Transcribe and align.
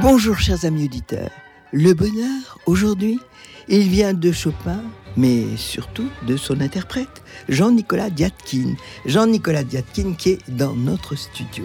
Bonjour 0.00 0.38
chers 0.38 0.64
amis 0.64 0.84
auditeurs. 0.84 1.30
Le 1.72 1.92
bonheur, 1.92 2.58
aujourd'hui, 2.66 3.18
il 3.66 3.88
vient 3.88 4.14
de 4.14 4.30
Chopin, 4.30 4.80
mais 5.16 5.56
surtout 5.56 6.08
de 6.24 6.36
son 6.36 6.60
interprète, 6.60 7.24
Jean-Nicolas 7.48 8.10
Diatkin. 8.10 8.76
Jean-Nicolas 9.06 9.64
Diatkin 9.64 10.12
qui 10.12 10.30
est 10.30 10.50
dans 10.50 10.74
notre 10.74 11.16
studio. 11.16 11.64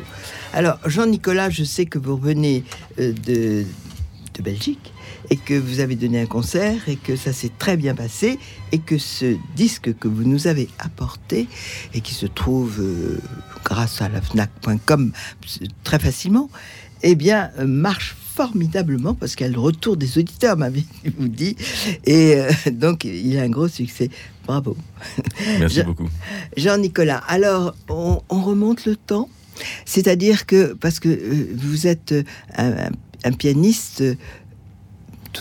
Alors, 0.52 0.80
Jean-Nicolas, 0.88 1.52
je 1.52 1.64
sais 1.64 1.86
que 1.86 2.00
vous 2.00 2.16
revenez 2.16 2.64
euh, 3.00 3.14
de 3.14 3.66
Belgique 4.42 4.94
et 5.30 5.38
que 5.38 5.54
vous 5.54 5.80
avez 5.80 5.96
donné 5.96 6.22
un 6.22 6.26
concert 6.26 6.88
et 6.88 6.96
que 6.96 7.16
ça 7.16 7.34
s'est 7.34 7.52
très 7.58 7.78
bien 7.78 7.96
passé 7.96 8.40
et 8.72 8.80
que 8.80 8.98
ce 8.98 9.36
disque 9.56 9.98
que 9.98 10.08
vous 10.08 10.24
nous 10.24 10.48
avez 10.48 10.70
apporté 10.80 11.48
et 11.94 12.02
qui 12.02 12.14
se 12.14 12.26
trouve 12.26 12.80
euh, 12.80 13.20
grâce 13.64 14.02
à 14.02 14.10
la 14.10 14.22
fnac.com 14.22 15.12
très 15.84 16.00
facilement, 16.00 16.50
eh 17.04 17.16
bien, 17.16 17.52
euh, 17.60 17.68
marche 17.68 18.16
formidablement 18.38 19.16
parce 19.16 19.36
qu'elle 19.36 19.54
le 19.54 19.60
retour 19.60 19.98
des 19.98 20.18
auditeurs, 20.18 20.58
m'avez-vous 20.58 21.28
dit. 21.28 21.56
Et 22.06 22.36
euh, 22.36 22.52
donc, 22.72 23.04
il 23.04 23.38
a 23.38 23.44
un 23.44 23.50
gros 23.50 23.68
succès. 23.68 24.10
Bravo. 24.46 24.78
Merci 25.60 25.84
beaucoup. 25.84 26.10
Jean-Nicolas, 26.56 27.22
alors, 27.28 27.76
on, 27.90 28.22
on, 28.30 28.42
remonte 28.42 28.86
le 28.86 28.96
temps. 28.96 29.28
C'est-à-dire 29.86 30.46
que, 30.46 30.74
parce 30.74 31.00
que 31.00 31.10
euh, 31.10 31.48
vous 31.56 31.88
êtes 31.88 32.14
un, 32.56 32.90
un 33.24 33.32
pianiste 33.32 34.04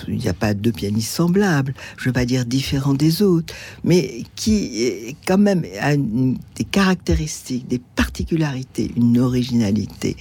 il 0.08 0.16
n'y 0.16 0.28
a 0.28 0.34
pas 0.34 0.54
deux 0.54 0.72
pianistes 0.72 1.12
semblables, 1.12 1.74
je 1.96 2.04
ne 2.04 2.06
veux 2.06 2.12
pas 2.12 2.24
dire 2.24 2.44
différents 2.44 2.94
des 2.94 3.22
autres, 3.22 3.54
mais 3.84 4.22
qui 4.34 5.16
quand 5.26 5.38
même 5.38 5.64
a 5.80 5.96
des 5.96 6.64
caractéristiques, 6.64 7.68
des 7.68 7.80
particularités, 7.94 8.90
une 8.96 9.18
originalité 9.18 10.16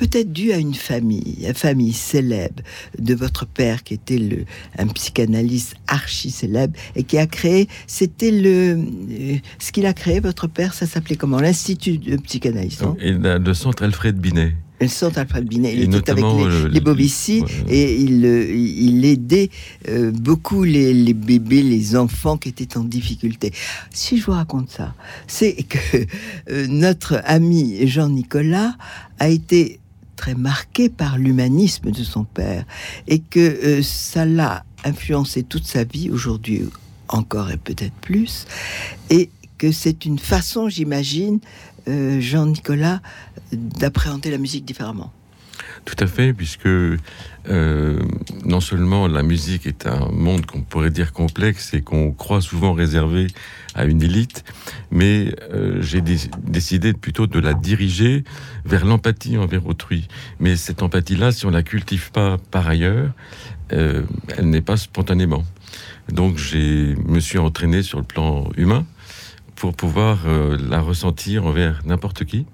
peut-être 0.00 0.32
dû 0.32 0.52
à 0.52 0.56
une 0.56 0.74
famille, 0.74 1.44
une 1.46 1.54
famille 1.54 1.92
célèbre 1.92 2.62
de 2.98 3.14
votre 3.14 3.46
père 3.46 3.82
qui 3.84 3.94
était 3.94 4.46
un 4.78 4.86
psychanalyste 4.86 5.76
archi 5.86 6.30
célèbre 6.30 6.72
et 6.96 7.02
qui 7.04 7.18
a 7.18 7.26
créé, 7.26 7.68
c'était 7.86 8.30
le, 8.30 8.78
euh, 8.78 9.36
ce 9.58 9.72
qu'il 9.72 9.84
a 9.84 9.92
créé, 9.92 10.20
votre 10.20 10.46
père, 10.46 10.72
ça 10.72 10.86
s'appelait 10.86 11.16
comment? 11.16 11.38
L'Institut 11.38 11.98
de 11.98 12.16
psychanalyste. 12.16 12.82
Et 12.98 13.12
le 13.12 13.54
centre 13.54 13.82
Alfred 13.82 14.16
Binet. 14.16 14.54
Le 14.80 14.88
centre 14.88 15.18
Alfred 15.18 15.46
Binet, 15.46 15.74
il 15.74 15.94
était 15.94 16.10
avec 16.10 16.24
les, 16.24 16.68
les 16.70 16.80
Bobici 16.80 17.44
et 17.68 18.00
il, 18.00 18.24
il 18.24 19.04
aidait 19.04 19.50
euh, 19.88 20.10
beaucoup 20.10 20.64
les, 20.64 20.94
les, 20.94 21.12
bébés, 21.12 21.62
les 21.62 21.96
enfants 21.96 22.38
qui 22.38 22.48
étaient 22.48 22.78
en 22.78 22.84
difficulté. 22.84 23.52
Si 23.92 24.16
je 24.16 24.24
vous 24.24 24.32
raconte 24.32 24.70
ça, 24.70 24.94
c'est 25.26 25.54
que 25.64 25.78
euh, 26.50 26.66
notre 26.68 27.20
ami 27.26 27.86
Jean-Nicolas 27.86 28.74
a 29.18 29.28
été 29.28 29.80
très 30.16 30.34
marqué 30.34 30.88
par 30.88 31.18
l'humanisme 31.18 31.90
de 31.90 32.02
son 32.02 32.24
père 32.24 32.64
et 33.06 33.20
que 33.20 33.40
euh, 33.40 33.82
ça 33.82 34.24
l'a 34.24 34.64
influencé 34.84 35.42
toute 35.42 35.64
sa 35.64 35.84
vie, 35.84 36.10
aujourd'hui 36.10 36.62
encore 37.08 37.50
et 37.50 37.56
peut-être 37.56 37.94
plus, 38.00 38.46
et 39.10 39.30
que 39.58 39.72
c'est 39.72 40.06
une 40.06 40.18
façon, 40.18 40.70
j'imagine, 40.70 41.38
euh, 41.88 42.20
Jean-Nicolas, 42.20 43.00
d'appréhender 43.52 44.30
la 44.30 44.38
musique 44.38 44.64
différemment. 44.64 45.12
Tout 45.84 45.96
à 45.98 46.06
fait, 46.06 46.32
puisque 46.32 46.66
euh, 46.66 46.98
non 48.44 48.60
seulement 48.60 49.06
la 49.06 49.22
musique 49.22 49.66
est 49.66 49.86
un 49.86 50.10
monde 50.10 50.44
qu'on 50.44 50.62
pourrait 50.62 50.90
dire 50.90 51.12
complexe 51.12 51.72
et 51.74 51.80
qu'on 51.80 52.12
croit 52.12 52.42
souvent 52.42 52.72
réservé 52.72 53.28
à 53.74 53.84
une 53.84 54.02
élite, 54.02 54.44
mais 54.90 55.34
euh, 55.52 55.80
j'ai 55.80 56.02
décidé 56.02 56.92
plutôt 56.92 57.26
de 57.26 57.38
la 57.38 57.54
diriger 57.54 58.24
vers 58.64 58.84
l'empathie 58.84 59.38
envers 59.38 59.66
autrui. 59.66 60.08
Mais 60.38 60.56
cette 60.56 60.82
empathie-là, 60.82 61.32
si 61.32 61.46
on 61.46 61.50
la 61.50 61.62
cultive 61.62 62.10
pas 62.10 62.36
par 62.50 62.68
ailleurs, 62.68 63.12
elle 63.70 64.50
n'est 64.50 64.62
pas 64.62 64.76
spontanément. 64.76 65.44
Donc 66.10 66.36
je 66.36 66.96
me 67.08 67.20
suis 67.20 67.38
entraîné 67.38 67.82
sur 67.82 67.98
le 67.98 68.04
plan 68.04 68.50
humain 68.56 68.84
pour 69.60 69.74
pouvoir 69.74 70.20
la 70.26 70.80
ressentir 70.80 71.44
envers 71.44 71.82
n'importe 71.84 72.24
qui. 72.24 72.46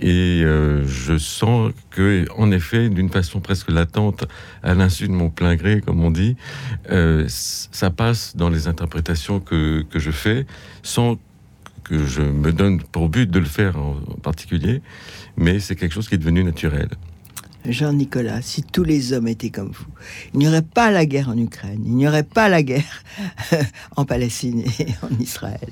Et 0.00 0.42
euh, 0.44 0.86
je 0.86 1.18
sens 1.18 1.72
que, 1.90 2.24
en 2.36 2.50
effet, 2.50 2.88
d'une 2.88 3.10
façon 3.10 3.40
presque 3.40 3.70
latente, 3.70 4.26
à 4.62 4.74
l'insu 4.74 5.08
de 5.08 5.12
mon 5.12 5.28
plein 5.28 5.56
gré, 5.56 5.82
comme 5.82 6.02
on 6.02 6.10
dit, 6.10 6.36
euh, 6.90 7.26
ça 7.28 7.90
passe 7.90 8.34
dans 8.34 8.48
les 8.48 8.66
interprétations 8.66 9.40
que, 9.40 9.82
que 9.82 9.98
je 9.98 10.10
fais, 10.10 10.46
sans 10.82 11.18
que 11.84 12.06
je 12.06 12.22
me 12.22 12.52
donne 12.52 12.80
pour 12.80 13.10
but 13.10 13.30
de 13.30 13.38
le 13.38 13.44
faire 13.44 13.76
en 13.78 13.96
particulier, 14.22 14.80
mais 15.36 15.60
c'est 15.60 15.76
quelque 15.76 15.92
chose 15.92 16.08
qui 16.08 16.14
est 16.14 16.18
devenu 16.18 16.44
naturel. 16.44 16.88
Jean-Nicolas, 17.66 18.42
si 18.42 18.62
tous 18.62 18.84
les 18.84 19.12
hommes 19.12 19.28
étaient 19.28 19.50
comme 19.50 19.70
vous, 19.70 19.86
il 20.32 20.40
n'y 20.40 20.48
aurait 20.48 20.62
pas 20.62 20.90
la 20.90 21.06
guerre 21.06 21.28
en 21.28 21.36
Ukraine, 21.36 21.82
il 21.84 21.94
n'y 21.94 22.08
aurait 22.08 22.22
pas 22.22 22.48
la 22.48 22.62
guerre 22.62 23.04
en 23.96 24.04
Palestine 24.04 24.64
et 24.78 24.86
en 25.02 25.20
Israël. 25.20 25.68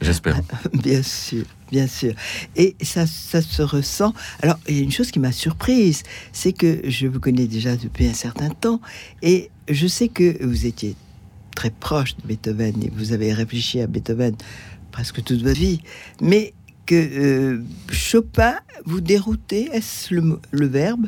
J'espère. 0.00 0.40
bien 0.72 1.02
sûr, 1.02 1.44
bien 1.70 1.86
sûr. 1.86 2.14
Et 2.54 2.76
ça, 2.82 3.06
ça 3.06 3.40
se 3.40 3.62
ressent. 3.62 4.12
Alors, 4.42 4.58
il 4.68 4.76
y 4.76 4.80
a 4.80 4.82
une 4.82 4.92
chose 4.92 5.10
qui 5.10 5.18
m'a 5.18 5.32
surprise, 5.32 6.02
c'est 6.32 6.52
que 6.52 6.80
je 6.84 7.06
vous 7.06 7.20
connais 7.20 7.46
déjà 7.46 7.76
depuis 7.76 8.06
un 8.06 8.14
certain 8.14 8.50
temps 8.50 8.80
et 9.22 9.50
je 9.68 9.86
sais 9.86 10.08
que 10.08 10.44
vous 10.44 10.66
étiez 10.66 10.96
très 11.54 11.70
proche 11.70 12.16
de 12.16 12.26
Beethoven 12.26 12.82
et 12.82 12.92
vous 12.94 13.12
avez 13.12 13.32
réfléchi 13.32 13.80
à 13.80 13.86
Beethoven 13.86 14.34
presque 14.92 15.22
toute 15.24 15.42
votre 15.42 15.58
vie. 15.58 15.80
Mais 16.20 16.52
que 16.86 16.94
euh, 16.94 17.62
Chopin 17.90 18.54
vous 18.84 19.00
déroutait, 19.00 19.68
est-ce 19.72 20.14
le, 20.14 20.66
verbe? 20.66 21.06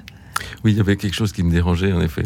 Oui, 0.65 0.73
il 0.73 0.77
y 0.77 0.81
avait 0.81 0.97
quelque 0.97 1.15
chose 1.15 1.33
qui 1.33 1.43
me 1.43 1.51
dérangeait 1.51 1.93
en 1.93 2.01
effet. 2.01 2.25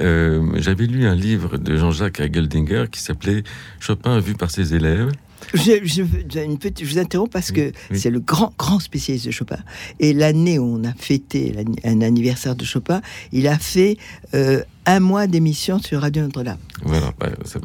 Euh, 0.00 0.52
j'avais 0.56 0.86
lu 0.86 1.06
un 1.06 1.14
livre 1.14 1.56
de 1.56 1.76
Jean-Jacques 1.76 2.20
Geldinger 2.32 2.86
qui 2.90 3.00
s'appelait 3.00 3.44
Chopin 3.80 4.18
vu 4.20 4.34
par 4.34 4.50
ses 4.50 4.74
élèves. 4.74 5.10
Je, 5.52 5.84
je, 5.84 6.02
une 6.40 6.58
petite, 6.58 6.84
je 6.84 6.90
vous 6.90 6.98
interromps 6.98 7.30
parce 7.30 7.52
que 7.52 7.72
c'est 7.92 8.10
le 8.10 8.20
grand, 8.20 8.52
grand 8.58 8.80
spécialiste 8.80 9.26
de 9.26 9.30
Chopin. 9.30 9.58
Et 10.00 10.12
l'année 10.12 10.58
où 10.58 10.64
on 10.64 10.84
a 10.84 10.92
fêté 10.94 11.54
un 11.84 12.00
anniversaire 12.00 12.56
de 12.56 12.64
Chopin, 12.64 13.02
il 13.30 13.46
a 13.46 13.58
fait 13.58 13.98
euh, 14.34 14.62
un 14.86 15.00
mois 15.00 15.26
d'émission 15.26 15.78
sur 15.78 16.00
Radio 16.00 16.22
Notre-Dame. 16.22 16.58
Voilà, 16.82 17.12
bah, 17.18 17.30
ça 17.46 17.58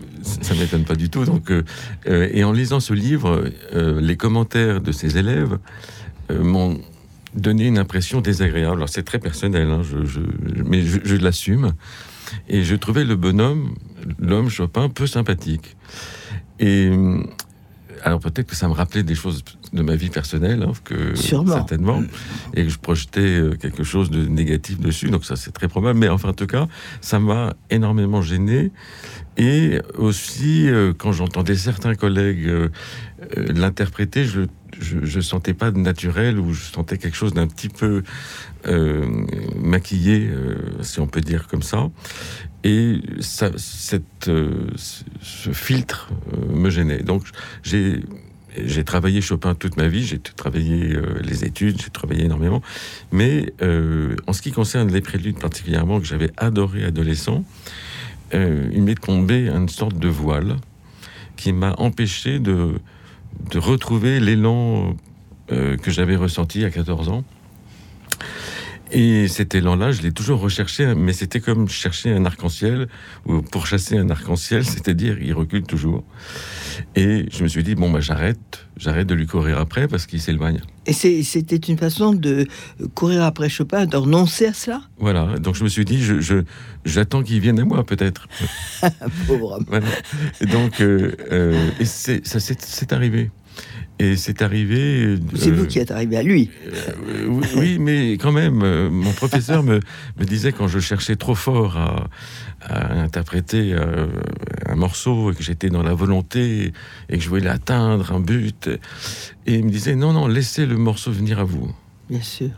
ne 0.53 0.59
m'étonne 0.59 0.83
pas 0.83 0.95
du 0.95 1.09
tout. 1.09 1.25
Donc, 1.25 1.51
euh, 1.51 1.63
euh, 2.07 2.29
et 2.31 2.43
en 2.43 2.51
lisant 2.51 2.79
ce 2.79 2.93
livre, 2.93 3.45
les 3.73 4.17
commentaires 4.17 4.81
de 4.81 4.91
ses 4.91 5.17
élèves 5.17 5.57
m'ont 6.29 6.79
donné 7.35 7.67
une 7.67 7.77
impression 7.77 8.21
désagréable. 8.21 8.77
Alors 8.77 8.89
c'est 8.89 9.03
très 9.03 9.19
personnel, 9.19 9.69
hein, 9.69 9.81
je, 9.83 10.19
mais 10.65 10.81
je 10.81 11.15
l'assume. 11.15 11.73
Et 12.47 12.63
je 12.63 12.75
trouvais 12.75 13.05
le 13.05 13.15
bonhomme, 13.15 13.75
l'homme 14.19 14.49
Chopin, 14.49 14.89
peu 14.89 15.07
sympathique. 15.07 15.75
Alors 18.03 18.19
peut-être 18.19 18.47
que 18.47 18.55
ça 18.55 18.67
me 18.67 18.73
rappelait 18.73 19.03
des 19.03 19.15
choses 19.15 19.43
de 19.73 19.81
ma 19.81 19.95
vie 19.95 20.09
personnelle, 20.09 20.63
hein, 20.63 20.73
que 20.83 21.15
certainement, 21.15 22.01
et 22.55 22.63
que 22.63 22.69
je 22.69 22.79
projetais 22.79 23.19
euh, 23.21 23.55
quelque 23.55 23.83
chose 23.83 24.09
de 24.09 24.25
négatif 24.25 24.79
dessus. 24.79 25.09
Donc 25.09 25.25
ça, 25.25 25.35
c'est 25.35 25.51
très 25.51 25.67
probable. 25.67 25.99
Mais 25.99 26.09
enfin, 26.09 26.29
en 26.29 26.33
tout 26.33 26.47
cas, 26.47 26.67
ça 27.01 27.19
m'a 27.19 27.53
énormément 27.69 28.21
gêné. 28.21 28.71
Et 29.37 29.79
aussi, 29.97 30.67
euh, 30.67 30.93
quand 30.97 31.11
j'entendais 31.11 31.55
certains 31.55 31.95
collègues 31.95 32.47
euh, 32.47 32.69
l'interpréter, 33.35 34.25
je 34.25 34.41
je, 34.79 35.19
sentais 35.19 35.53
pas 35.53 35.71
de 35.71 35.77
naturel 35.77 36.39
ou 36.39 36.53
je 36.53 36.63
sentais 36.63 36.97
quelque 36.97 37.17
chose 37.17 37.33
d'un 37.33 37.47
petit 37.47 37.67
peu 37.67 38.03
maquillé, 39.57 40.29
si 40.81 41.01
on 41.01 41.07
peut 41.07 41.19
dire 41.19 41.47
comme 41.47 41.63
ça. 41.63 41.89
Et 42.63 42.99
cette, 43.21 44.25
ce 44.25 45.51
filtre 45.51 46.09
me 46.49 46.69
gênait. 46.69 47.03
Donc 47.03 47.23
j'ai 47.63 48.01
j'ai 48.65 48.83
travaillé 48.83 49.21
Chopin 49.21 49.55
toute 49.55 49.77
ma 49.77 49.87
vie, 49.87 50.03
j'ai 50.05 50.19
travaillé 50.19 50.95
euh, 50.95 51.19
les 51.23 51.45
études, 51.45 51.81
j'ai 51.81 51.89
travaillé 51.89 52.25
énormément. 52.25 52.61
Mais 53.11 53.53
euh, 53.61 54.15
en 54.27 54.33
ce 54.33 54.41
qui 54.41 54.51
concerne 54.51 54.91
les 54.91 55.01
préludes 55.01 55.39
particulièrement, 55.39 55.99
que 55.99 56.05
j'avais 56.05 56.31
adoré 56.37 56.83
adolescent, 56.83 57.43
euh, 58.33 58.69
il 58.73 58.83
m'est 58.83 58.99
tombé 58.99 59.47
une 59.47 59.69
sorte 59.69 59.97
de 59.97 60.07
voile 60.07 60.57
qui 61.35 61.53
m'a 61.53 61.73
empêché 61.77 62.39
de, 62.39 62.73
de 63.51 63.59
retrouver 63.59 64.19
l'élan 64.19 64.95
que 65.47 65.89
j'avais 65.89 66.15
ressenti 66.15 66.63
à 66.63 66.69
14 66.69 67.09
ans. 67.09 67.23
Et 68.91 69.27
cet 69.27 69.53
élan-là, 69.53 69.91
je 69.91 70.01
l'ai 70.01 70.11
toujours 70.11 70.39
recherché, 70.39 70.93
mais 70.95 71.13
c'était 71.13 71.39
comme 71.39 71.69
chercher 71.69 72.11
un 72.11 72.25
arc-en-ciel, 72.25 72.87
ou 73.25 73.41
pour 73.41 73.67
chasser 73.67 73.97
un 73.97 74.09
arc-en-ciel, 74.09 74.65
c'est-à-dire 74.65 75.21
il 75.21 75.33
recule 75.33 75.63
toujours. 75.63 76.03
Et 76.95 77.25
je 77.31 77.43
me 77.43 77.47
suis 77.47 77.63
dit, 77.63 77.75
bon, 77.75 77.91
bah, 77.91 77.99
j'arrête, 77.99 78.65
j'arrête 78.77 79.07
de 79.07 79.13
lui 79.13 79.27
courir 79.27 79.59
après 79.59 79.87
parce 79.87 80.05
qu'il 80.05 80.21
s'éloigne. 80.21 80.61
Et 80.85 80.93
c'était 80.93 81.55
une 81.57 81.77
façon 81.77 82.13
de 82.13 82.47
courir 82.95 83.23
après 83.23 83.47
Chopin, 83.47 83.85
de 83.85 83.97
renoncer 83.97 84.47
à 84.47 84.53
cela? 84.53 84.81
Voilà, 84.97 85.37
donc 85.37 85.55
je 85.55 85.63
me 85.63 85.69
suis 85.69 85.85
dit, 85.85 86.01
je, 86.01 86.43
j'attends 86.83 87.21
qu'il 87.21 87.39
vienne 87.41 87.59
à 87.59 87.65
moi, 87.65 87.83
peut-être. 87.83 88.27
Pauvre 89.27 89.57
homme. 89.57 89.65
Voilà. 89.67 89.87
Et 90.41 90.47
donc, 90.47 90.81
euh, 90.81 91.11
euh, 91.31 91.69
et 91.79 91.85
ça 91.85 92.39
c'est 92.39 92.93
arrivé. 92.93 93.29
Et 93.99 94.15
c'est 94.15 94.41
arrivé. 94.41 95.17
C'est 95.35 95.51
vous 95.51 95.65
qui 95.65 95.79
êtes 95.79 95.91
arrivé 95.91 96.17
à 96.17 96.23
lui. 96.23 96.49
oui, 97.27 97.47
oui, 97.57 97.77
mais 97.79 98.13
quand 98.13 98.31
même, 98.31 98.89
mon 98.89 99.11
professeur 99.11 99.61
me, 99.61 99.79
me, 100.17 100.25
disait 100.25 100.53
quand 100.53 100.67
je 100.67 100.79
cherchais 100.79 101.17
trop 101.17 101.35
fort 101.35 101.77
à, 101.77 102.07
à 102.61 102.93
interpréter 102.93 103.75
un 104.65 104.75
morceau 104.75 105.31
et 105.31 105.35
que 105.35 105.43
j'étais 105.43 105.69
dans 105.69 105.83
la 105.83 105.93
volonté 105.93 106.71
et 107.09 107.17
que 107.17 107.23
je 107.23 107.29
voulais 107.29 107.49
atteindre 107.49 108.13
un 108.13 108.19
but, 108.19 108.69
et 109.45 109.55
il 109.55 109.65
me 109.65 109.69
disait 109.69 109.95
non, 109.95 110.13
non, 110.13 110.27
laissez 110.27 110.65
le 110.65 110.77
morceau 110.77 111.11
venir 111.11 111.39
à 111.39 111.43
vous. 111.43 111.73
Bien 112.09 112.21
sûr. 112.21 112.51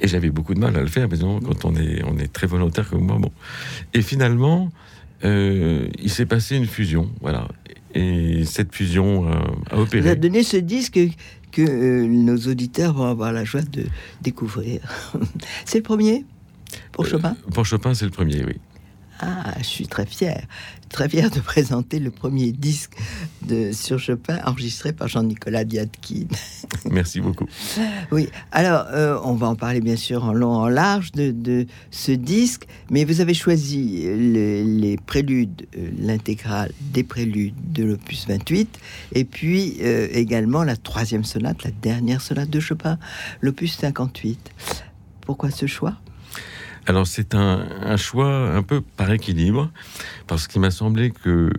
Et 0.00 0.08
j'avais 0.08 0.30
beaucoup 0.30 0.54
de 0.54 0.60
mal 0.60 0.76
à 0.76 0.80
le 0.80 0.86
faire, 0.86 1.08
mais 1.10 1.16
non, 1.16 1.40
quand 1.40 1.64
on 1.64 1.74
est, 1.74 2.02
on 2.04 2.16
est 2.18 2.32
très 2.32 2.46
volontaire 2.46 2.88
comme 2.88 3.04
moi. 3.04 3.18
Bon. 3.18 3.32
Et 3.94 4.02
finalement, 4.02 4.70
euh, 5.24 5.88
il 5.98 6.10
s'est 6.10 6.26
passé 6.26 6.56
une 6.56 6.66
fusion, 6.66 7.10
voilà. 7.20 7.48
Et 7.94 8.44
cette 8.44 8.74
fusion 8.74 9.28
euh, 9.28 9.34
a 9.70 9.78
opéré. 9.80 10.02
Vous 10.02 10.08
avez 10.08 10.16
donné 10.16 10.42
ce 10.42 10.56
disque 10.56 10.98
que 11.50 11.62
euh, 11.62 12.06
nos 12.06 12.36
auditeurs 12.36 12.92
vont 12.92 13.06
avoir 13.06 13.32
la 13.32 13.44
joie 13.44 13.62
de 13.62 13.84
découvrir. 14.20 14.80
c'est 15.64 15.78
le 15.78 15.84
premier? 15.84 16.24
Pour 16.92 17.06
Chopin? 17.06 17.36
Pour 17.54 17.64
Chopin, 17.64 17.94
c'est 17.94 18.04
le 18.04 18.10
premier, 18.10 18.44
oui. 18.44 18.56
Ah, 19.20 19.54
je 19.58 19.64
suis 19.64 19.88
très 19.88 20.06
fier, 20.06 20.46
très 20.88 21.08
fier 21.08 21.28
de 21.28 21.40
présenter 21.40 21.98
le 21.98 22.12
premier 22.12 22.52
disque 22.52 22.92
de 23.42 23.72
sur 23.72 23.98
Chopin 23.98 24.38
enregistré 24.46 24.92
par 24.92 25.08
Jean-Nicolas 25.08 25.64
Diatkin. 25.64 26.26
Merci 26.90 27.20
beaucoup. 27.20 27.46
Oui, 28.12 28.28
alors 28.52 28.86
euh, 28.92 29.18
on 29.24 29.34
va 29.34 29.48
en 29.48 29.56
parler 29.56 29.80
bien 29.80 29.96
sûr 29.96 30.24
en 30.24 30.32
long, 30.32 30.52
en 30.52 30.68
large 30.68 31.10
de, 31.12 31.66
ce 31.90 32.12
disque, 32.12 32.66
mais 32.90 33.04
vous 33.04 33.20
avez 33.20 33.34
choisi 33.34 34.06
les, 34.06 34.96
préludes, 35.04 35.66
euh, 35.76 35.90
l'intégrale 35.98 36.70
des 36.92 37.02
préludes 37.02 37.72
de 37.72 37.82
l'opus 37.82 38.26
28, 38.28 38.78
et 39.14 39.24
puis 39.24 39.78
euh, 39.80 40.06
également 40.12 40.62
la 40.62 40.76
troisième 40.76 41.24
sonate, 41.24 41.64
la 41.64 41.72
dernière 41.72 42.20
sonate 42.20 42.50
de 42.50 42.60
Chopin, 42.60 42.98
l'opus 43.40 43.76
58. 43.78 44.52
Pourquoi 45.22 45.50
ce 45.50 45.66
choix? 45.66 45.96
Alors 46.88 47.06
c'est 47.06 47.34
un, 47.34 47.96
choix 47.98 48.50
un 48.50 48.62
peu 48.62 48.80
par 48.80 49.12
équilibre, 49.12 49.70
parce 50.26 50.48
qu'il 50.48 50.62
m'a 50.62 50.70
semblé 50.70 51.10
que 51.10 51.52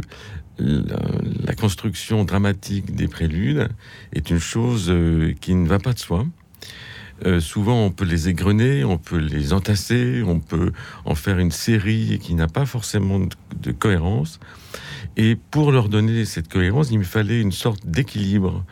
la, 0.58 1.54
construction 1.54 2.26
dramatique 2.26 2.96
des 2.96 3.08
préludes 3.08 3.70
est 4.12 4.32
une 4.32 4.40
chose 4.40 4.88
euh, 4.90 5.34
qui 5.40 5.54
ne 5.54 5.68
va 5.68 5.78
pas 5.78 5.94
de 5.94 6.00
soi. 6.00 6.26
Euh, 7.26 7.40
souvent, 7.40 7.86
on 7.86 7.92
peut 7.92 8.06
les 8.06 8.28
égrener, 8.28 8.84
on 8.84 8.98
peut 8.98 9.18
les 9.18 9.54
entasser, 9.54 10.24
on 10.26 10.40
peut 10.40 10.72
en 11.06 11.14
faire 11.16 11.38
une 11.38 11.52
série 11.52 12.20
qui 12.20 12.34
n'a 12.34 12.48
pas 12.48 12.66
forcément 12.66 13.20
de 13.20 13.72
cohérence. 13.72 14.40
Et 15.18 15.36
pour 15.36 15.72
leur 15.72 15.90
donner 15.90 16.26
cette 16.26 16.48
cohérence, 16.48 16.90
il 16.92 17.00
me 17.00 17.04
fallait 17.04 17.42
une 17.42 17.52
sorte 17.52 17.86
d'équilibre 17.86 18.66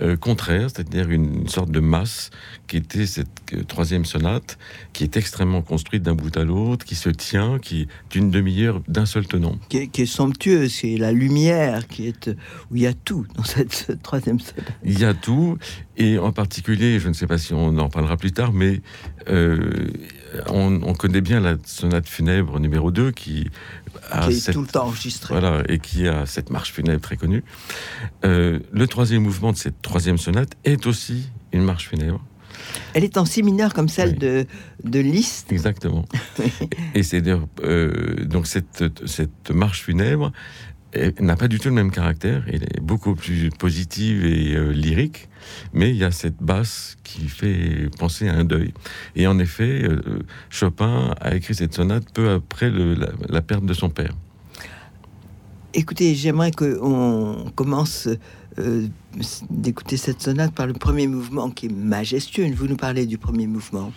euh, 0.00 0.16
contraire, 0.16 0.68
c'est-à-dire 0.70 1.10
une, 1.10 1.48
sorte 1.48 1.70
de 1.70 1.80
masse 1.80 2.30
qui 2.66 2.76
était 2.76 3.06
cette 3.06 3.28
euh, 3.54 3.64
troisième 3.64 4.04
sonate, 4.04 4.58
qui 4.92 5.04
est 5.04 5.16
extrêmement 5.16 5.62
construite 5.62 6.02
d'un 6.02 6.14
bout 6.14 6.36
à 6.36 6.44
l'autre, 6.44 6.84
qui 6.84 6.94
se 6.94 7.08
tient, 7.08 7.58
qui 7.58 7.82
est 7.82 7.88
d'une 8.10 8.30
demi-heure 8.30 8.80
d'un 8.88 9.06
seul 9.06 9.26
tenant. 9.26 9.56
Qui 9.68 9.78
est, 9.78 9.86
qui 9.88 10.02
est 10.02 10.06
somptueux, 10.06 10.68
c'est 10.68 10.96
la 10.96 11.12
lumière 11.12 11.86
qui 11.86 12.06
est 12.06 12.28
où 12.70 12.76
il 12.76 12.82
y 12.82 12.86
a 12.86 12.94
tout 12.94 13.26
dans 13.36 13.44
cette 13.44 14.02
troisième 14.02 14.40
sonate. 14.40 14.72
Il 14.84 14.98
y 14.98 15.04
a 15.04 15.14
tout, 15.14 15.58
et 15.96 16.18
en 16.18 16.32
particulier, 16.32 17.00
je 17.00 17.08
ne 17.08 17.12
sais 17.12 17.26
pas 17.26 17.38
si 17.38 17.54
on 17.54 17.76
en 17.78 17.88
parlera 17.88 18.16
plus 18.16 18.32
tard, 18.32 18.52
mais 18.52 18.80
euh, 19.28 19.88
on, 20.48 20.94
connaît 20.94 21.20
bien 21.20 21.40
la 21.40 21.56
sonate 21.64 22.06
funèbre 22.06 22.58
numéro 22.60 22.90
2 22.90 23.10
qui 23.12 23.48
a 24.10 24.30
est 24.30 24.52
tout 24.52 24.60
le 24.60 24.66
temps 24.66 24.86
enregistrée. 24.86 25.34
Voilà, 25.34 25.62
et 25.68 25.78
qui 25.78 26.06
a 26.08 26.26
cette 26.26 26.50
marche 26.50 26.72
funèbre 26.72 27.00
très 27.00 27.16
connue. 27.16 27.44
Euh, 28.24 28.60
le 28.72 28.86
troisième 28.86 29.22
mouvement 29.22 29.52
de 29.52 29.56
cette 29.56 29.80
troisième 29.82 30.18
sonate 30.18 30.52
est 30.64 30.86
aussi 30.86 31.30
une 31.52 31.62
marche 31.62 31.88
funèbre. 31.88 32.24
Elle 32.94 33.04
est 33.04 33.16
en 33.16 33.24
si 33.24 33.42
mineur 33.42 33.72
comme 33.72 33.88
celle 33.88 34.18
de, 34.18 34.46
de 34.84 34.98
Liszt. 34.98 35.52
Exactement. 35.52 36.04
et 36.94 37.02
c'est 37.02 37.22
euh, 37.26 38.24
donc 38.24 38.46
cette, 38.46 38.84
cette 39.06 39.50
marche 39.50 39.82
funèbre 39.82 40.32
n'a 41.20 41.36
pas 41.36 41.48
du 41.48 41.58
tout 41.58 41.68
le 41.68 41.74
même 41.74 41.90
caractère. 41.90 42.44
Elle 42.48 42.64
est 42.64 42.80
beaucoup 42.80 43.14
plus 43.14 43.50
positive 43.50 44.24
et 44.24 44.54
euh, 44.54 44.72
lyrique, 44.72 45.28
mais 45.72 45.90
il 45.90 45.96
y 45.96 46.04
a 46.04 46.10
cette 46.10 46.42
basse 46.42 46.96
qui 47.04 47.28
fait 47.28 47.88
penser 47.98 48.28
à 48.28 48.34
un 48.34 48.44
deuil. 48.44 48.72
Et 49.14 49.26
en 49.26 49.38
effet, 49.38 49.82
euh, 49.82 50.20
Chopin 50.50 51.14
a 51.20 51.34
écrit 51.34 51.54
cette 51.54 51.74
sonate 51.74 52.04
peu 52.12 52.30
après 52.30 52.70
la, 52.70 53.42
perte 53.42 53.64
de 53.64 53.74
son 53.74 53.90
père. 53.90 54.14
Écoutez, 55.74 56.14
j'aimerais 56.14 56.50
qu'on 56.50 57.52
commence 57.54 58.08
euh, 58.58 58.86
d'écouter 59.50 59.96
cette 59.96 60.22
sonate 60.22 60.54
par 60.54 60.66
le 60.66 60.72
premier 60.72 61.06
mouvement 61.06 61.50
qui 61.50 61.66
est 61.66 61.72
majestueux. 61.72 62.50
Vous 62.54 62.66
nous 62.66 62.76
parlez 62.76 63.06
du 63.06 63.18
premier 63.18 63.46
mouvement. 63.46 63.92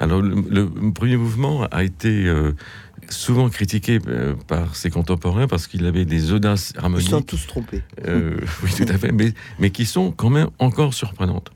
Alors, 0.00 0.20
le, 0.20 0.68
premier 0.92 1.16
mouvement 1.16 1.64
a 1.70 1.82
été 1.82 2.30
souvent 3.12 3.48
critiqué 3.48 3.98
euh, 4.06 4.34
par 4.48 4.74
ses 4.74 4.90
contemporains 4.90 5.46
parce 5.46 5.66
qu'il 5.66 5.86
avait 5.86 6.04
des 6.04 6.32
audaces 6.32 6.72
harmoniques. 6.76 7.06
Ils 7.06 7.10
sont 7.10 7.22
tous 7.22 7.46
trompés. 7.46 7.82
Euh, 8.06 8.38
oui, 8.62 8.70
tout 8.76 8.86
à 8.88 8.98
fait, 8.98 9.12
mais, 9.12 9.32
mais 9.58 9.70
qui 9.70 9.86
sont 9.86 10.10
quand 10.10 10.30
même 10.30 10.48
encore 10.58 10.94
surprenantes. 10.94 11.50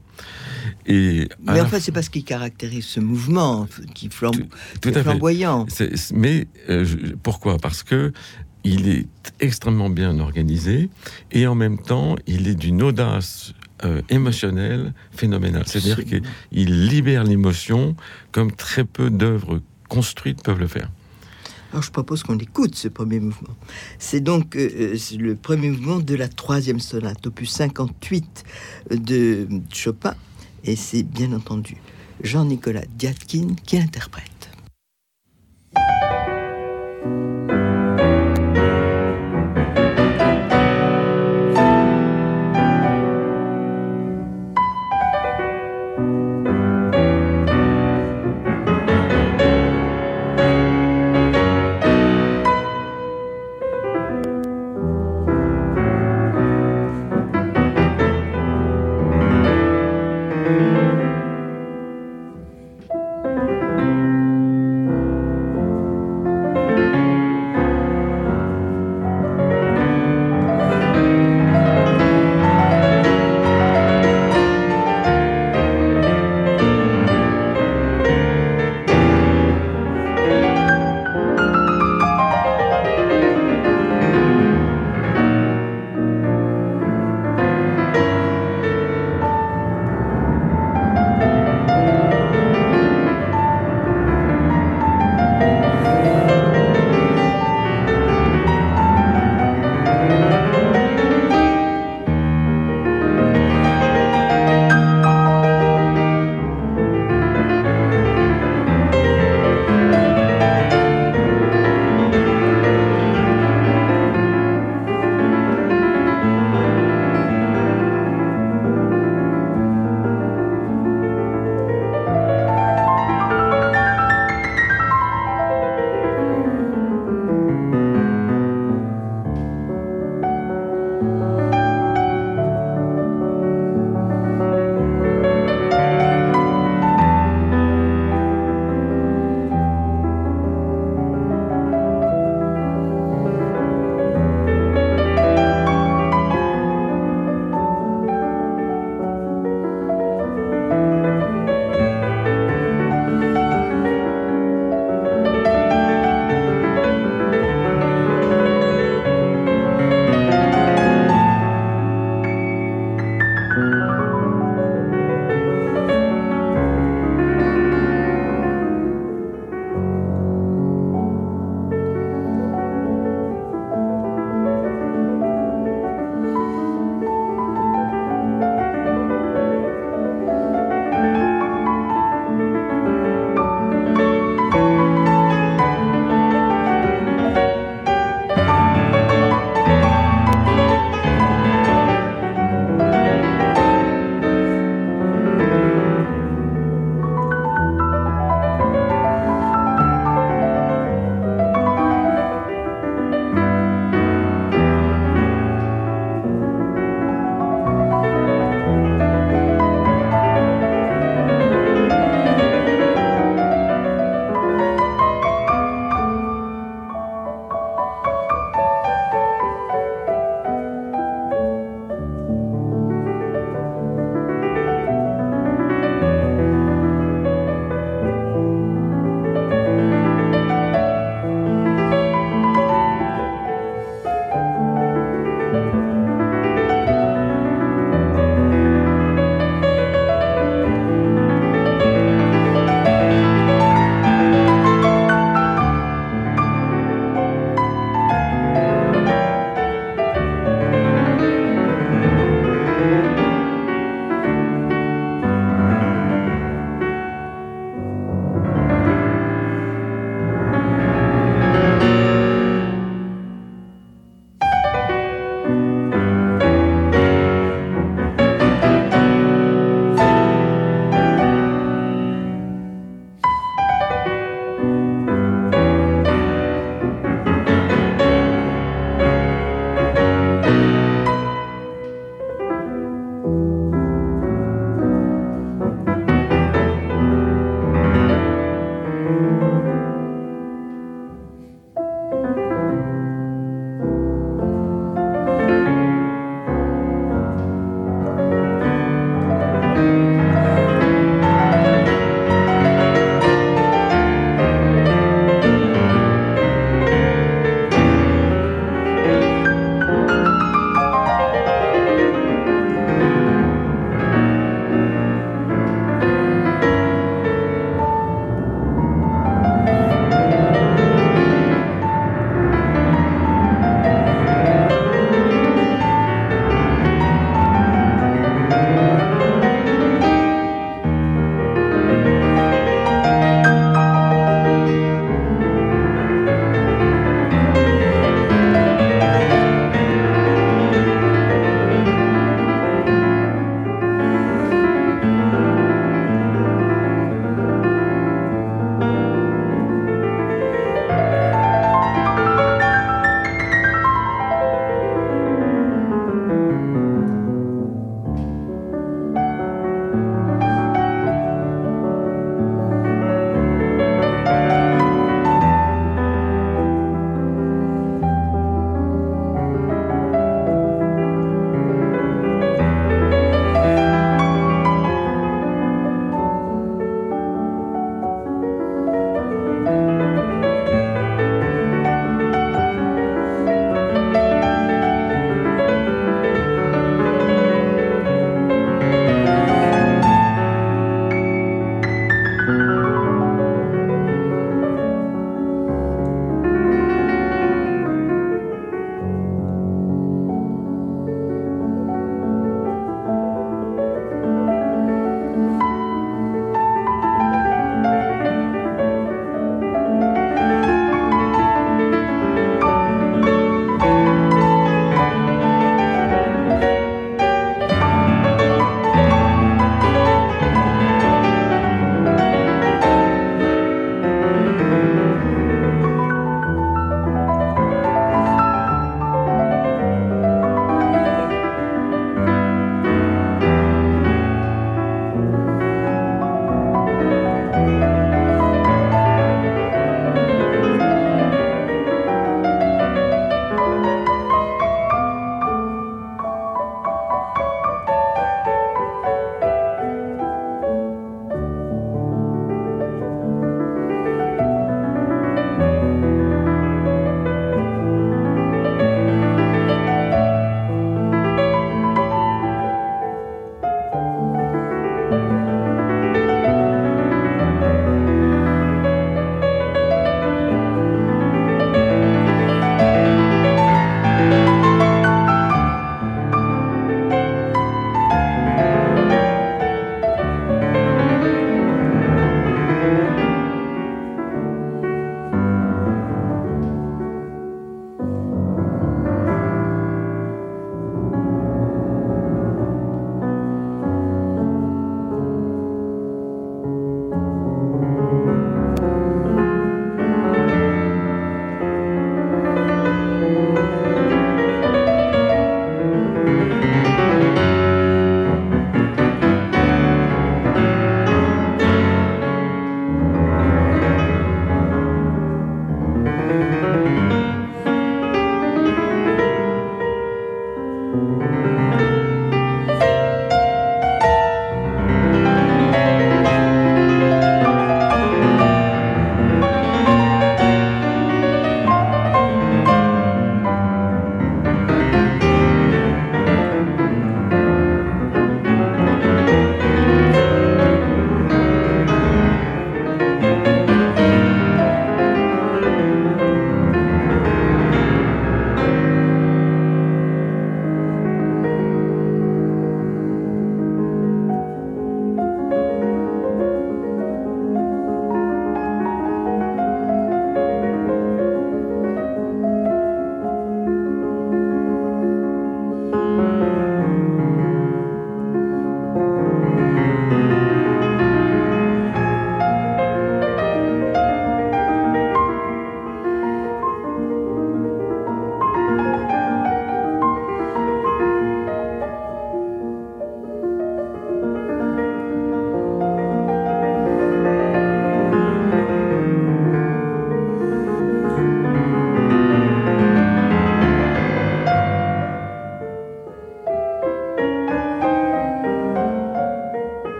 Et 0.86 1.28
mais 1.44 1.60
en 1.60 1.66
fait, 1.66 1.80
c'est 1.80 1.92
pas 1.92 2.02
ce 2.02 2.10
qui 2.10 2.22
caractérise 2.22 2.84
ce 2.84 3.00
mouvement, 3.00 3.66
qui, 3.94 4.08
flambe, 4.08 4.36
tout, 4.80 4.88
est 4.90 5.02
flamboyant. 5.02 5.66
mais 6.14 6.46
euh, 6.68 6.86
pourquoi? 7.22 7.58
Parce 7.58 7.82
que 7.82 8.12
il 8.62 8.88
est 8.88 9.06
extrêmement 9.40 9.90
bien 9.90 10.18
organisé 10.18 10.88
et 11.30 11.46
en 11.46 11.54
même 11.54 11.78
temps, 11.78 12.16
il 12.26 12.48
est 12.48 12.54
d'une 12.54 12.82
audace 12.82 13.52
émotionnelle 14.08 14.92
phénoménale. 15.12 15.64
C'est-à-dire 15.66 16.04
qu'il 16.04 16.88
libère 16.88 17.22
l'émotion 17.22 17.94
comme 18.32 18.50
très 18.50 18.84
peu 18.84 19.10
d'œuvres 19.10 19.60
construites 19.88 20.42
peuvent 20.42 20.58
le 20.58 20.66
faire. 20.66 20.90
Alors 21.76 21.84
je 21.84 21.90
propose 21.90 22.22
qu'on 22.22 22.38
écoute 22.38 22.74
ce 22.74 22.88
premier 22.88 23.20
mouvement. 23.20 23.54
C'est 23.98 24.20
donc 24.20 24.56
euh, 24.56 24.94
euh, 24.94 25.18
le 25.18 25.36
premier 25.36 25.68
mouvement 25.68 25.98
de 25.98 26.14
la 26.14 26.26
troisième 26.26 26.80
sonate, 26.80 27.26
opus 27.26 27.50
58 27.50 28.44
de 28.92 29.46
Chopin, 29.70 30.14
et 30.64 30.74
c'est 30.74 31.02
bien 31.02 31.34
entendu 31.34 31.76
Jean-Nicolas 32.22 32.86
Diatkin 32.96 33.56
qui 33.66 33.76
l'interprète. 33.76 34.35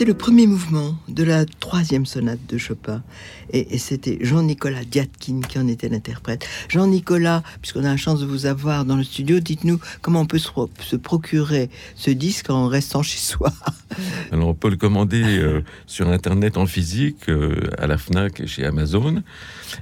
C'était 0.00 0.12
le 0.12 0.16
premier 0.16 0.46
mouvement 0.46 0.96
de 1.08 1.24
la 1.24 1.44
troisième 1.44 2.06
sonate 2.06 2.38
de 2.48 2.56
Chopin. 2.56 3.02
Et, 3.52 3.76
c'était 3.76 4.16
Jean-Nicolas 4.22 4.82
Diatkin 4.82 5.42
qui 5.46 5.58
en 5.58 5.68
était 5.68 5.90
l'interprète. 5.90 6.48
Jean-Nicolas, 6.70 7.42
puisqu'on 7.60 7.84
a 7.84 7.90
la 7.90 7.98
chance 7.98 8.20
de 8.20 8.24
vous 8.24 8.46
avoir 8.46 8.86
dans 8.86 8.96
le 8.96 9.04
studio, 9.04 9.40
dites-nous 9.40 9.78
comment 10.00 10.22
on 10.22 10.26
peut 10.26 10.38
se, 10.38 10.96
procurer 10.96 11.68
ce 11.96 12.10
disque 12.10 12.48
en 12.48 12.66
restant 12.66 13.02
chez 13.02 13.18
soi. 13.18 13.52
Alors 14.32 14.48
on 14.48 14.54
peut 14.54 14.70
le 14.70 14.78
commander 14.78 15.22
euh, 15.22 15.60
sur 15.86 16.08
Internet 16.08 16.56
en 16.56 16.64
physique, 16.64 17.28
euh, 17.28 17.60
à 17.76 17.86
la 17.86 17.98
FNAC 17.98 18.40
et 18.40 18.46
chez 18.46 18.64
Amazon. 18.64 19.22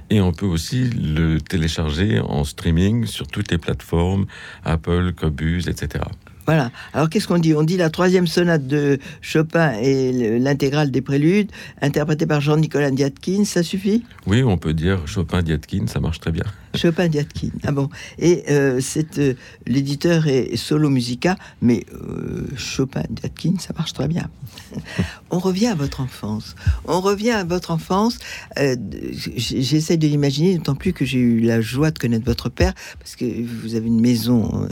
Et 0.09 0.19
on 0.19 0.33
peut 0.33 0.47
aussi 0.47 0.89
le 0.89 1.39
télécharger 1.39 2.19
en 2.19 2.43
streaming 2.43 3.05
sur 3.05 3.25
toutes 3.25 3.51
les 3.51 3.57
plateformes, 3.57 4.25
Apple, 4.65 5.13
Cobus, 5.13 5.69
etc. 5.69 6.03
Voilà. 6.49 6.71
Alors 6.93 7.11
qu'est-ce 7.11 7.27
qu'on 7.27 7.37
dit? 7.37 7.53
On 7.53 7.61
dit 7.61 7.77
la 7.77 7.91
troisième 7.91 8.25
sonate 8.25 8.65
de 8.65 8.97
Chopin 9.21 9.73
et 9.73 10.39
l'intégrale 10.39 10.89
des 10.89 11.01
préludes, 11.01 11.51
interprétée 11.79 12.25
par 12.25 12.41
Jean-Nicolas 12.41 12.89
Diatkin, 12.89 13.45
ça 13.45 13.61
suffit? 13.61 14.03
Oui, 14.25 14.41
on 14.41 14.57
peut 14.57 14.73
dire 14.73 15.05
Chopin-Diatkin, 15.05 15.85
ça 15.85 15.99
marche 15.99 16.19
très 16.19 16.31
bien. 16.31 16.45
Chopin-Diatkin, 16.73 17.51
ah 17.67 17.71
bon. 17.71 17.89
Et 18.17 18.45
euh, 18.49 18.81
euh, 19.19 19.33
l'éditeur 19.67 20.25
est 20.27 20.55
Solo 20.55 20.89
Musica, 20.89 21.35
mais 21.61 21.85
euh, 21.93 22.47
Chopin-Diatkin, 22.57 23.59
ça 23.59 23.75
marche 23.77 23.93
très 23.93 24.07
bien. 24.07 24.27
on 25.29 25.37
revient 25.37 25.67
à 25.67 25.75
votre 25.75 26.01
enfance. 26.01 26.55
On 26.85 26.99
revient 26.99 27.29
à 27.29 27.43
votre 27.43 27.69
enfance. 27.69 28.17
J'essaie 28.57 29.97
de 29.97 30.07
l'imaginer, 30.07 30.57
d'autant 30.57 30.73
plus 30.73 30.93
que 30.93 31.05
j'ai 31.05 31.19
eu 31.19 31.41
la 31.41 31.61
joie 31.61 31.91
de 31.91 31.99
connaître 31.99 32.25
votre 32.25 32.49
père, 32.49 32.73
parce 32.97 33.15
que 33.15 33.25
vous 33.45 33.75
avez 33.75 33.85
une 33.85 34.01
maison 34.01 34.67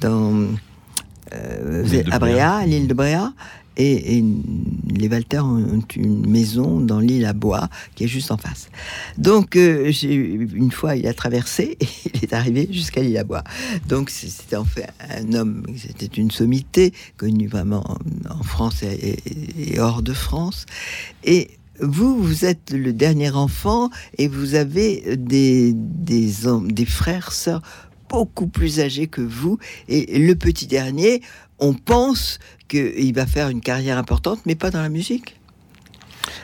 dans 0.00 0.42
euh, 0.42 0.46
à 2.10 2.18
Bréa, 2.18 2.64
l'île 2.66 2.88
de 2.88 2.94
Bréa. 2.94 3.32
Et, 3.76 4.22
les 4.92 5.08
Walters 5.08 5.44
ont 5.44 5.82
une 5.96 6.28
maison 6.28 6.80
dans 6.80 7.00
l'île 7.00 7.24
à 7.24 7.32
Bois, 7.32 7.70
qui 7.94 8.04
est 8.04 8.08
juste 8.08 8.30
en 8.30 8.36
face. 8.36 8.68
Donc, 9.16 9.56
euh, 9.56 9.90
une 10.02 10.70
fois, 10.70 10.96
il 10.96 11.06
a 11.06 11.14
traversé 11.14 11.78
et 11.80 11.86
il 12.12 12.24
est 12.24 12.32
arrivé 12.34 12.68
jusqu'à 12.70 13.00
l'île 13.00 13.16
à 13.16 13.24
Bois. 13.24 13.44
Donc, 13.88 14.10
c'était 14.10 14.56
en 14.56 14.64
fait 14.64 14.90
un 15.08 15.32
homme, 15.32 15.64
c'était 15.76 16.20
une 16.20 16.30
sommité, 16.30 16.92
connue 17.16 17.46
vraiment 17.46 17.96
en 18.28 18.42
France 18.42 18.82
et, 18.82 19.78
hors 19.78 20.02
de 20.02 20.12
France. 20.12 20.66
Et 21.24 21.48
vous, 21.80 22.22
vous 22.22 22.44
êtes 22.44 22.72
le 22.72 22.92
dernier 22.92 23.30
enfant 23.30 23.88
et 24.18 24.28
vous 24.28 24.54
avez 24.54 25.16
des, 25.16 25.72
des, 25.72 26.30
des 26.64 26.84
frères, 26.84 27.32
sœurs 27.32 27.62
beaucoup 28.10 28.48
plus 28.48 28.80
âgé 28.80 29.06
que 29.06 29.20
vous. 29.20 29.58
Et 29.88 30.18
le 30.18 30.34
petit 30.34 30.66
dernier, 30.66 31.22
on 31.58 31.74
pense 31.74 32.38
qu'il 32.68 33.14
va 33.14 33.26
faire 33.26 33.48
une 33.48 33.60
carrière 33.60 33.98
importante, 33.98 34.40
mais 34.46 34.54
pas 34.54 34.70
dans 34.70 34.82
la 34.82 34.88
musique. 34.88 35.36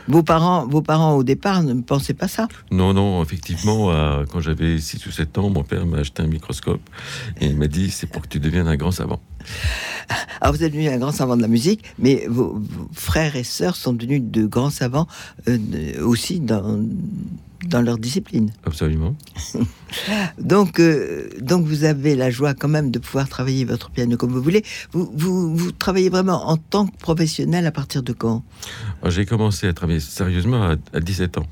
Vos 0.09 0.23
parents, 0.23 0.67
vos 0.67 0.83
parents 0.83 1.15
au 1.17 1.25
départ 1.25 1.63
ne 1.63 1.75
pensaient 1.81 2.15
pas 2.15 2.29
ça 2.29 2.47
Non, 2.71 2.95
non, 2.95 3.23
effectivement, 3.23 3.91
euh, 3.91 4.25
quand 4.31 4.41
j'avais 4.41 4.79
6 4.79 5.05
ou 5.07 5.11
7 5.11 5.39
ans, 5.39 5.51
mon 5.51 5.65
père 5.65 5.85
m'a 5.85 5.99
acheté 5.99 6.23
un 6.23 6.29
microscope 6.29 6.81
et 7.41 7.47
il 7.47 7.57
m'a 7.57 7.67
dit 7.67 7.91
c'est 7.91 8.07
pour 8.07 8.23
que 8.23 8.29
tu 8.29 8.39
deviennes 8.39 8.69
un 8.69 8.77
grand 8.77 8.93
savant. 8.93 9.21
Alors 10.41 10.55
vous 10.55 10.63
êtes 10.63 10.73
devenu 10.73 10.89
un 10.89 10.99
grand 10.99 11.13
savant 11.13 11.37
de 11.37 11.43
la 11.43 11.49
musique, 11.49 11.85
mais 11.99 12.27
vos, 12.29 12.61
frères 12.93 13.37
et 13.37 13.45
sœurs 13.45 13.75
sont 13.75 13.93
devenus 13.93 14.23
de 14.23 14.47
grands 14.47 14.71
savants 14.71 15.09
euh, 15.49 15.59
aussi 16.03 16.41
dans, 16.41 16.81
dans 17.65 17.83
leur 17.83 17.99
discipline. 17.99 18.51
Absolument. 18.65 19.17
donc, 20.39 20.79
euh, 20.79 21.29
donc 21.41 21.65
vous 21.65 21.85
avez 21.85 22.15
la 22.15 22.31
joie 22.31 22.55
quand 22.55 22.69
même 22.69 22.91
de 22.91 22.99
pouvoir 22.99 23.29
travailler 23.29 23.65
votre 23.65 23.91
piano 23.91 24.17
comme 24.17 24.31
vous 24.31 24.43
voulez. 24.43 24.65
Vous, 24.93 25.11
vous, 25.15 25.73
travaillez 25.73 26.11
vraiment 26.11 26.49
en 26.49 26.57
tant 26.57 26.87
que 26.87 26.97
professionnel 26.99 27.67
à 27.67 27.73
partir 27.73 28.03
de 28.03 28.13
quand? 28.13 28.45
J'ai 29.07 29.27
commencé 29.27 29.67
à 29.67 29.73
travailler 29.73 30.01
sérieusement 30.01 30.75
à, 30.93 31.01
17 31.01 31.39
ans. 31.39 31.47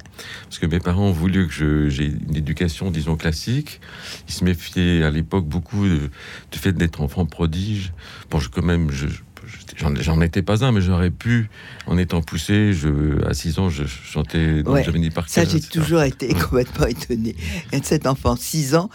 Parce 0.44 0.58
que 0.58 0.66
mes 0.66 0.80
parents 0.80 1.08
ont 1.08 1.12
voulu 1.12 1.48
que 1.48 1.88
j'ai 1.88 2.06
une 2.06 2.36
éducation, 2.36 2.90
disons, 2.90 3.16
classique. 3.16 3.80
Ils 4.28 4.34
se 4.34 4.44
méfiaient 4.44 5.02
à 5.02 5.10
l'époque 5.10 5.46
beaucoup 5.46 5.86
du 5.86 6.58
fait 6.58 6.72
d'être 6.72 7.00
enfant 7.00 7.26
prodige. 7.26 7.92
Bon, 8.30 8.38
je, 8.38 8.48
quand 8.48 8.64
même, 8.64 8.90
je, 8.90 9.06
j'en 9.76 10.20
étais 10.20 10.42
pas 10.42 10.64
un, 10.64 10.72
mais 10.72 10.80
j'aurais 10.80 11.10
pu, 11.10 11.48
en 11.86 11.98
étant 11.98 12.22
poussé, 12.22 12.72
je, 12.72 13.24
à 13.26 13.34
6 13.34 13.58
ans, 13.58 13.68
je 13.68 13.84
chantais 13.84 14.62
dans 14.62 14.72
ouais, 14.72 15.10
Parker. 15.10 15.30
Ça, 15.30 15.44
j'ai 15.44 15.60
toujours 15.60 16.02
été 16.02 16.28
complètement 16.34 16.86
étonné. 16.86 17.36
Et 17.72 17.80
cet 17.82 18.06
enfant, 18.06 18.36
6 18.36 18.74
ans, 18.74 18.90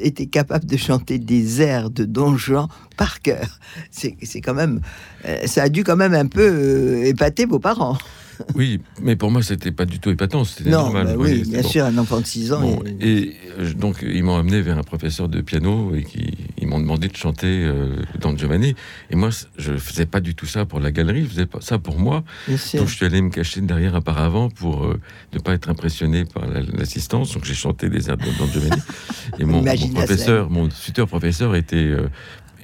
était 0.00 0.26
capable 0.26 0.66
de 0.66 0.76
chanter 0.76 1.18
des 1.18 1.62
airs 1.62 1.90
de 1.90 2.04
Don 2.04 2.36
Juan 2.36 2.68
par 2.96 3.20
cœur. 3.20 3.58
C'est 3.90 4.40
quand 4.40 4.54
même, 4.54 4.80
euh, 5.24 5.46
ça 5.46 5.64
a 5.64 5.68
dû 5.68 5.84
quand 5.84 5.96
même 5.96 6.14
un 6.14 6.26
peu 6.26 6.42
euh, 6.42 7.04
épater 7.04 7.46
vos 7.46 7.58
parents. 7.58 7.98
oui, 8.54 8.80
mais 9.02 9.16
pour 9.16 9.30
moi, 9.30 9.42
c'était 9.42 9.72
pas 9.72 9.84
du 9.84 9.98
tout 9.98 10.10
épatant, 10.10 10.44
c'était 10.44 10.70
normal. 10.70 11.06
Bah 11.06 11.14
oui, 11.16 11.42
bien 11.48 11.62
sûr, 11.62 11.84
un 11.84 11.98
enfant 11.98 12.20
de 12.20 12.26
6 12.26 12.52
ans. 12.52 12.82
et... 13.00 13.34
Euh, 13.58 13.72
donc, 13.74 13.98
ils 14.02 14.22
m'ont 14.22 14.36
amené 14.36 14.60
vers 14.62 14.78
un 14.78 14.82
professeur 14.82 15.28
de 15.28 15.40
piano 15.40 15.94
et 15.94 16.04
qui, 16.04 16.34
ils 16.58 16.66
m'ont 16.66 16.80
demandé 16.80 17.08
de 17.08 17.16
chanter 17.16 17.64
euh, 17.64 17.96
dans 18.20 18.36
Giovanni. 18.36 18.74
Et 19.10 19.16
moi, 19.16 19.30
je 19.58 19.76
faisais 19.76 20.06
pas 20.06 20.20
du 20.20 20.34
tout 20.34 20.46
ça 20.46 20.64
pour 20.64 20.80
la 20.80 20.90
galerie, 20.90 21.24
je 21.24 21.28
faisais 21.28 21.46
pas 21.46 21.60
ça 21.60 21.78
pour 21.78 21.98
moi. 21.98 22.24
donc, 22.48 22.58
je 22.88 22.94
suis 22.94 23.06
allé 23.06 23.20
me 23.20 23.30
cacher 23.30 23.60
derrière 23.60 23.94
un 23.94 24.00
paravent 24.00 24.48
pour 24.48 24.84
euh, 24.84 25.00
ne 25.32 25.38
pas 25.38 25.52
être 25.54 25.68
impressionné 25.68 26.24
par 26.24 26.44
l'assistance. 26.46 27.34
donc, 27.34 27.44
j'ai 27.44 27.54
chanté 27.54 27.88
des 27.88 28.08
airs 28.08 28.16
de 28.16 28.24
Don 28.38 28.46
Giovanni. 28.52 28.82
et 29.38 29.44
mon, 29.44 29.62
mon 29.62 29.88
professeur, 29.88 30.50
mon 30.50 30.70
futur 30.70 31.06
professeur 31.06 31.54
était 31.54 31.92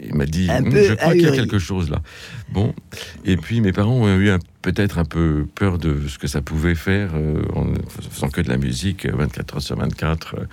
il 0.03 0.15
m'a 0.15 0.27
dit, 0.27 0.49
hum, 0.51 0.71
je 0.71 0.95
crois 0.95 1.13
qu'il 1.13 1.23
y 1.23 1.27
a 1.27 1.33
quelque 1.33 1.59
chose 1.59 1.91
là. 1.91 2.01
Bon, 2.53 2.75
et 3.25 3.37
puis 3.37 3.61
mes 3.61 3.73
parents 3.73 3.93
ont 3.93 4.19
eu 4.19 4.31
peut-être 4.63 4.99
un 4.99 5.05
peu 5.05 5.47
peur 5.55 5.79
de 5.79 6.07
ce 6.09 6.19
que 6.19 6.27
ça 6.27 6.43
pouvait 6.43 6.75
faire 6.75 7.11
euh, 7.15 7.43
en 7.55 7.67
faisant 8.11 8.29
que 8.29 8.41
de 8.41 8.49
la 8.49 8.57
musique 8.57 9.07
24 9.07 9.53
euh, 9.53 9.57
heures 9.57 9.63
sur 9.63 9.77
24 9.77 10.35
euh, 10.35 10.45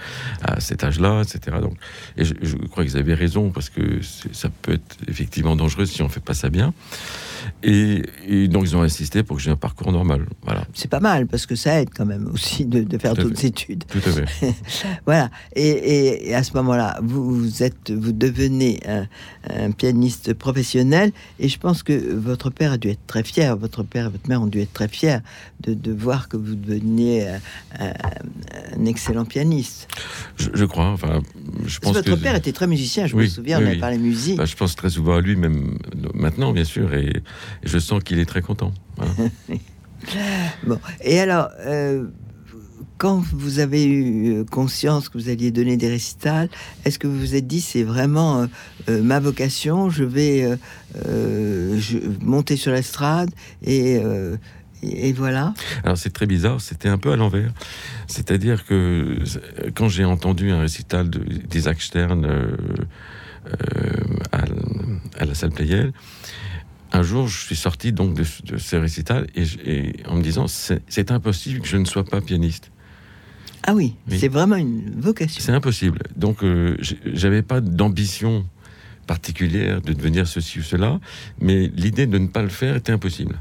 à 0.41 0.59
cet 0.59 0.83
âge-là, 0.83 1.23
etc. 1.23 1.57
Donc, 1.61 1.75
et 2.17 2.23
je, 2.23 2.55
crois 2.69 2.83
qu'ils 2.85 2.97
avaient 2.97 3.13
raison 3.13 3.49
parce 3.49 3.69
que 3.69 4.01
ça 4.31 4.49
peut 4.61 4.73
être 4.73 4.97
effectivement 5.07 5.55
dangereux 5.55 5.85
si 5.85 6.01
on 6.01 6.09
fait 6.09 6.23
pas 6.23 6.33
ça 6.33 6.49
bien. 6.49 6.73
Et, 7.63 8.03
donc 8.47 8.63
ils 8.65 8.75
ont 8.75 8.81
insisté 8.81 9.23
pour 9.23 9.37
que 9.37 9.43
j'ai 9.43 9.51
un 9.51 9.55
parcours 9.55 9.91
normal. 9.91 10.25
Voilà. 10.43 10.63
C'est 10.73 10.89
pas 10.89 10.99
mal 10.99 11.27
parce 11.27 11.45
que 11.45 11.55
ça 11.55 11.81
aide 11.81 11.89
quand 11.95 12.05
même 12.05 12.29
aussi 12.33 12.65
de, 12.65 12.97
faire 12.97 13.13
d'autres 13.15 13.45
études. 13.45 13.83
Tout 13.87 14.01
à 14.05 14.11
fait. 14.11 14.53
voilà. 15.05 15.29
Et, 15.55 16.33
à 16.33 16.43
ce 16.43 16.53
moment-là, 16.53 16.99
vous, 17.01 17.63
êtes, 17.63 17.91
vous 17.91 18.11
devenez 18.11 18.79
un, 18.87 19.71
pianiste 19.71 20.33
professionnel 20.33 21.11
et 21.39 21.47
je 21.47 21.57
pense 21.57 21.83
que 21.83 22.13
votre 22.15 22.49
père 22.49 22.73
a 22.73 22.77
dû 22.77 22.89
être 22.89 23.05
très 23.07 23.23
fier. 23.23 23.55
Votre 23.55 23.83
père 23.83 24.07
et 24.07 24.09
votre 24.09 24.27
mère 24.27 24.41
ont 24.41 24.47
dû 24.47 24.59
être 24.59 24.73
très 24.73 24.87
fiers 24.87 25.19
de, 25.61 25.91
voir 25.91 26.29
que 26.29 26.37
vous 26.37 26.55
deveniez 26.55 27.27
un, 27.79 28.85
excellent 28.85 29.25
pianiste. 29.25 29.87
Je, 30.37 30.65
crois. 30.65 30.87
Enfin, 30.87 31.21
je 31.65 31.79
pense 31.79 31.95
votre 31.95 32.15
père 32.15 32.35
était 32.35 32.51
très 32.51 32.67
musicien. 32.67 33.07
Je 33.07 33.15
me 33.15 33.25
souviens, 33.25 33.59
on 33.59 33.65
avait 33.65 33.77
parlé 33.77 33.97
musique. 33.97 34.37
Bah, 34.37 34.45
je 34.45 34.55
pense 34.55 34.75
très 34.75 34.89
souvent 34.89 35.15
à 35.15 35.21
lui, 35.21 35.35
même 35.35 35.77
maintenant, 36.13 36.51
bien 36.51 36.63
sûr, 36.63 36.93
et, 36.93 37.21
je 37.63 37.79
sens 37.79 38.03
qu'il 38.03 38.19
est 38.19 38.25
très 38.25 38.41
content. 38.41 38.73
bon, 40.65 40.79
et 41.01 41.19
alors, 41.19 41.49
euh, 41.59 42.05
quand 42.97 43.23
vous 43.33 43.59
avez 43.59 43.85
eu 43.85 44.45
conscience 44.45 45.09
que 45.09 45.17
vous 45.17 45.29
alliez 45.29 45.51
donner 45.51 45.77
des 45.77 45.89
récitals, 45.89 46.49
est-ce 46.85 46.97
que 46.97 47.07
vous 47.07 47.17
vous 47.17 47.35
êtes 47.35 47.47
dit 47.47 47.61
c'est 47.61 47.83
vraiment 47.83 48.41
euh, 48.41 48.47
euh, 48.89 49.03
ma 49.03 49.19
vocation, 49.19 49.89
je 49.89 50.03
vais 50.03 50.57
monter 52.21 52.55
sur 52.55 52.71
l'estrade 52.71 53.29
et, 53.63 53.99
et 54.81 55.13
voilà? 55.13 55.53
Alors 55.83 55.97
c'est 55.97 56.11
très 56.11 56.25
bizarre, 56.25 56.61
c'était 56.61 56.89
un 56.89 56.97
peu 56.97 57.11
à 57.11 57.15
l'envers. 57.15 57.51
C'est-à-dire 58.07 58.65
que 58.65 59.19
quand 59.75 59.89
j'ai 59.89 60.05
entendu 60.05 60.51
un 60.51 60.61
récital 60.61 61.09
d'Isaac 61.09 61.81
Stern 61.81 62.25
à, 64.31 64.37
à, 65.19 65.25
la 65.25 65.35
salle 65.35 65.51
Playel, 65.51 65.93
un 66.91 67.03
jour, 67.03 67.27
je 67.27 67.37
suis 67.39 67.55
sorti 67.55 67.91
donc 67.91 68.13
de, 68.13 68.23
ce 68.23 68.75
récital 68.75 69.27
et, 69.35 69.93
en 70.07 70.15
me 70.15 70.21
disant 70.21 70.47
c'est 70.47 71.11
impossible 71.11 71.61
que 71.61 71.67
je 71.67 71.77
ne 71.77 71.85
sois 71.85 72.03
pas 72.03 72.21
pianiste. 72.21 72.71
Ah 73.63 73.73
oui, 73.73 73.95
c'est 74.09 74.29
vraiment 74.29 74.55
une 74.55 74.91
vocation. 74.97 75.43
C'est 75.43 75.51
impossible. 75.51 75.99
Donc, 76.15 76.41
euh, 76.41 76.77
j'avais 77.05 77.41
pas 77.41 77.59
d'ambition 77.59 78.45
particulière 79.07 79.81
de 79.81 79.93
devenir 79.93 80.27
ceci 80.27 80.59
ou 80.59 80.63
cela, 80.63 80.99
mais 81.39 81.67
l'idée 81.75 82.07
de 82.07 82.17
ne 82.17 82.27
pas 82.27 82.43
le 82.43 82.49
faire 82.49 82.75
était 82.75 82.91
impossible. 82.91 83.39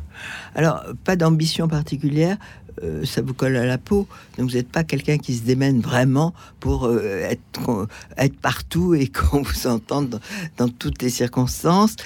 Alors, 0.55 0.83
pas 1.05 1.17
d'ambition 1.17 1.69
particulière, 1.69 2.39
euh, 2.83 3.05
ça 3.05 3.23
vous 3.23 3.35
colle 3.35 3.57
à 3.57 3.67
la 3.67 3.79
peau. 3.79 4.09
Donc, 4.37 4.51
vous 4.51 4.57
n'êtes 4.57 4.71
pas 4.71 4.85
quelqu'un 4.85 5.19
qui 5.19 5.35
se 5.35 5.43
démène 5.43 5.81
vraiment 5.81 6.35
pour 6.61 6.87
euh, 6.87 7.21
être, 7.29 7.89
être 8.17 8.37
partout 8.37 8.95
et 8.95 9.07
qu'on 9.13 9.43
vous 9.43 9.67
entende 9.67 10.21
dans 10.57 10.69
toutes 10.69 11.03
les 11.03 11.11
circonstances. 11.11 11.97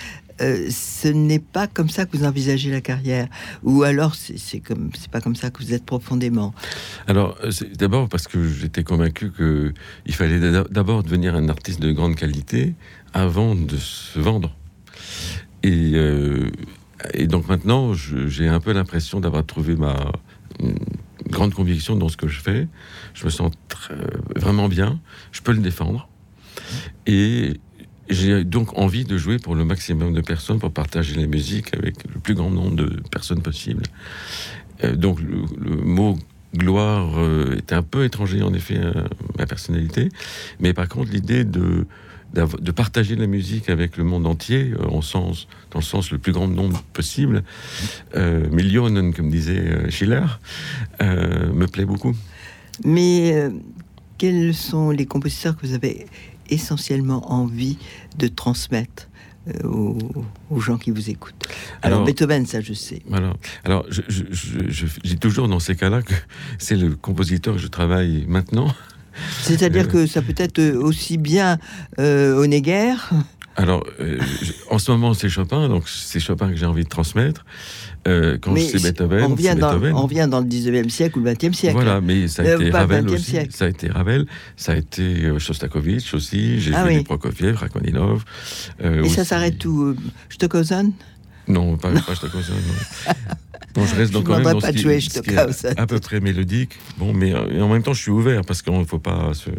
Euh, 0.41 0.69
ce 0.71 1.09
n'est 1.09 1.39
pas 1.39 1.67
comme 1.67 1.91
ça 1.91 2.07
que 2.07 2.17
vous 2.17 2.25
envisagez 2.25 2.71
la 2.71 2.81
carrière, 2.81 3.29
ou 3.63 3.83
alors 3.83 4.15
c'est 4.15 4.61
comme 4.61 4.91
c'est 4.99 5.11
pas 5.11 5.21
comme 5.21 5.37
ça 5.37 5.51
que 5.51 5.63
vous 5.63 5.75
êtes 5.75 5.85
profondément. 5.85 6.55
Alors 7.07 7.37
euh, 7.45 7.51
d'abord 7.79 8.09
parce 8.09 8.27
que 8.27 8.49
j'étais 8.49 8.85
convaincu 8.85 9.31
que 9.31 9.73
il 10.07 10.15
fallait 10.15 10.41
d'abord 10.71 11.03
devenir 11.03 11.35
un 11.35 11.49
artiste 11.49 11.81
de 11.81 11.93
grande 11.93 12.15
qualité 12.15 12.75
avant 13.13 13.55
de 13.55 13.77
se 13.77 14.19
vendre. 14.19 14.57
Et 15.63 15.93
euh, 15.95 16.51
et 17.15 17.27
donc 17.27 17.49
maintenant, 17.49 17.95
j'ai 17.95 18.49
un 18.49 18.61
peu 18.61 18.73
l'impression 18.73 19.21
d'avoir 19.21 19.45
trouvé 19.45 19.75
ma 19.75 20.13
grande 21.29 21.55
conviction 21.55 21.97
dans 21.97 22.09
ce 22.09 22.17
que 22.17 22.29
je 22.29 22.41
fais. 22.41 22.69
Je 23.15 23.25
me 23.25 23.31
sens 23.31 23.53
vraiment 24.37 24.69
bien. 24.69 25.01
Je 25.33 25.41
peux 25.41 25.53
le 25.53 25.61
défendre. 25.61 26.09
Et 27.07 27.59
j'ai 28.11 28.45
donc 28.45 28.77
envie 28.77 29.05
de 29.05 29.17
jouer 29.17 29.39
pour 29.39 29.55
le 29.55 29.65
maximum 29.65 30.13
de 30.13 30.21
personnes, 30.21 30.59
pour 30.59 30.73
partager 30.73 31.15
la 31.15 31.27
musique 31.27 31.75
avec 31.75 31.97
le 32.13 32.21
plus 32.21 32.35
grand 32.35 32.51
nombre 32.51 32.77
de 32.77 33.01
personnes 33.11 33.43
possible. 33.43 33.83
Euh, 34.85 34.97
donc 34.97 35.21
le, 35.21 35.77
mot 35.77 36.19
gloire 36.55 37.19
euh, 37.19 37.57
est 37.57 37.73
un 37.73 37.83
peu 37.83 38.05
étranger 38.05 38.43
en 38.43 38.53
effet 38.53 38.79
à 38.79 39.05
ma 39.39 39.47
personnalité, 39.47 40.09
mais 40.59 40.73
par 40.73 40.89
contre 40.89 41.11
l'idée 41.13 41.45
de 41.45 41.87
de 42.33 42.71
partager 42.71 43.17
la 43.17 43.27
musique 43.27 43.69
avec 43.69 43.97
le 43.97 44.05
monde 44.05 44.25
entier, 44.25 44.73
euh, 44.79 44.87
en 44.87 45.03
sens, 45.03 45.49
dans 45.73 45.81
le 45.81 45.85
sens 45.85 46.13
le 46.13 46.19
plus 46.19 46.31
grand 46.31 46.47
nombre 46.47 46.81
possible, 46.93 47.43
euh, 48.15 48.49
Millionen, 48.51 49.13
comme 49.13 49.31
disait 49.31 49.91
Schiller, 49.91 50.39
me 51.01 51.67
plaît 51.67 51.85
beaucoup. 51.85 52.15
Mais 52.85 53.51
quels 54.17 54.55
sont 54.55 54.91
les 54.91 55.07
compositeurs 55.07 55.57
que 55.57 55.67
vous 55.67 55.75
avez 55.75 56.07
essentiellement 56.51 57.33
envie 57.33 57.79
de 58.19 58.29
transmettre 58.29 59.09
euh, 59.49 59.69
aux, 60.51 60.61
gens 60.61 60.77
qui 60.77 60.91
vous 60.91 61.09
écoutent. 61.09 61.47
Alors, 61.83 62.05
Beethoven, 62.05 62.45
ça 62.45 62.61
je 62.61 62.75
sais. 62.75 63.01
Alors, 63.11 63.37
alors 63.65 63.87
je, 63.89 65.15
toujours 65.15 65.49
dans 65.49 65.61
ces 65.61 65.77
cas-là 65.77 66.03
que 66.03 66.15
c'est 66.59 66.77
le 66.77 66.95
compositeur 66.95 67.55
que 67.55 67.61
je 67.61 67.69
travaille 67.69 68.27
maintenant. 68.29 68.69
C'est-à-dire 69.41 69.87
euh, 69.87 69.93
que 69.93 70.07
ça 70.07 70.23
peut 70.23 70.35
être 70.37 70.61
aussi 70.77 71.17
bien 71.17 71.59
euh, 71.99 72.43
Honegger 72.43 72.95
alors, 73.57 73.85
euh, 74.01 74.19
en 74.71 74.79
ce 74.79 74.91
moment, 74.91 75.13
c'est 75.13 75.29
Chopin, 75.29 75.69
donc 75.69 75.89
c'est 75.89 76.21
Chopin 76.21 76.51
que 76.51 76.57
j'ai 76.57 76.67
envie 76.67 76.85
de 76.85 76.89
transmettre. 76.89 77.45
Euh, 78.09 78.39
quand 78.41 78.57
c'est 78.57 78.83
Beethoven, 78.83 79.25
on 79.25 79.35
vient, 79.35 79.55
dans, 79.55 79.79
on 79.95 80.07
vient 80.07 80.27
dans 80.27 80.41
le 80.41 80.47
19e 80.47 80.89
siècle 80.89 81.19
ou 81.19 81.23
le 81.23 81.33
20e 81.33 81.53
siècle. 81.53 81.75
Voilà, 81.75 82.01
mais 82.01 82.29
ça 82.29 82.43
a 82.43 82.47
euh, 82.47 82.61
été 82.61 82.71
Ravel 82.71 83.09
aussi. 83.11 83.37
Ça 83.51 83.67
a 83.67 83.69
été 83.69 83.89
Ravel, 83.89 84.27
ça 84.57 84.73
a 84.73 84.77
été 84.77 85.39
Shostakovich 85.39 86.15
aussi. 86.15 86.61
J'ai 86.61 86.75
ah, 86.75 86.87
vu 86.87 87.03
Prokofiev, 87.05 87.57
Rachmaninoff. 87.57 88.25
Et 88.83 89.09
ça 89.09 89.25
s'arrête 89.25 89.63
où 89.65 89.95
Stockhausen? 90.31 90.93
Non, 91.47 91.77
pas, 91.77 91.91
pas 91.91 92.15
Stockhausen, 92.15 92.55
non. 92.55 93.13
Bon, 93.75 93.87
je 93.87 93.95
reste 93.95 94.13
donc 94.13 94.25
quand 94.25 94.39
même 94.39 94.43
dans 94.43 94.61
ce 94.61 94.71
qui, 94.71 95.11
ce 95.11 95.21
qui 95.21 95.31
est 95.31 95.79
à 95.79 95.87
peu 95.87 95.99
près 96.01 96.21
mélodique. 96.21 96.79
Bon, 96.99 97.13
mais 97.13 97.33
euh, 97.33 97.63
en 97.63 97.69
même 97.69 97.83
temps, 97.83 97.93
je 97.93 98.01
suis 98.01 98.11
ouvert 98.11 98.45
parce 98.45 98.63
qu'il 98.63 98.85
faut 98.85 98.99
pas, 98.99 99.33
se, 99.35 99.51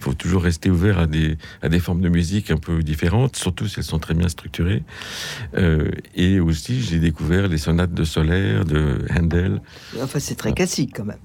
faut 0.00 0.14
toujours 0.14 0.42
rester 0.42 0.70
ouvert 0.70 0.98
à 0.98 1.06
des 1.06 1.38
à 1.62 1.68
des 1.68 1.80
formes 1.80 2.00
de 2.00 2.08
musique 2.08 2.50
un 2.50 2.56
peu 2.56 2.82
différentes, 2.82 3.36
surtout 3.36 3.66
si 3.66 3.78
elles 3.78 3.84
sont 3.84 3.98
très 3.98 4.14
bien 4.14 4.28
structurées. 4.28 4.82
Euh, 5.56 5.90
et 6.14 6.40
aussi, 6.40 6.82
j'ai 6.82 6.98
découvert 6.98 7.48
les 7.48 7.58
sonates 7.58 7.94
de 7.94 8.04
Solaire, 8.04 8.64
de 8.64 9.04
Handel. 9.10 9.62
Enfin, 10.02 10.18
c'est 10.18 10.34
très 10.34 10.52
classique 10.52 10.92
quand 10.94 11.04
même. 11.04 11.18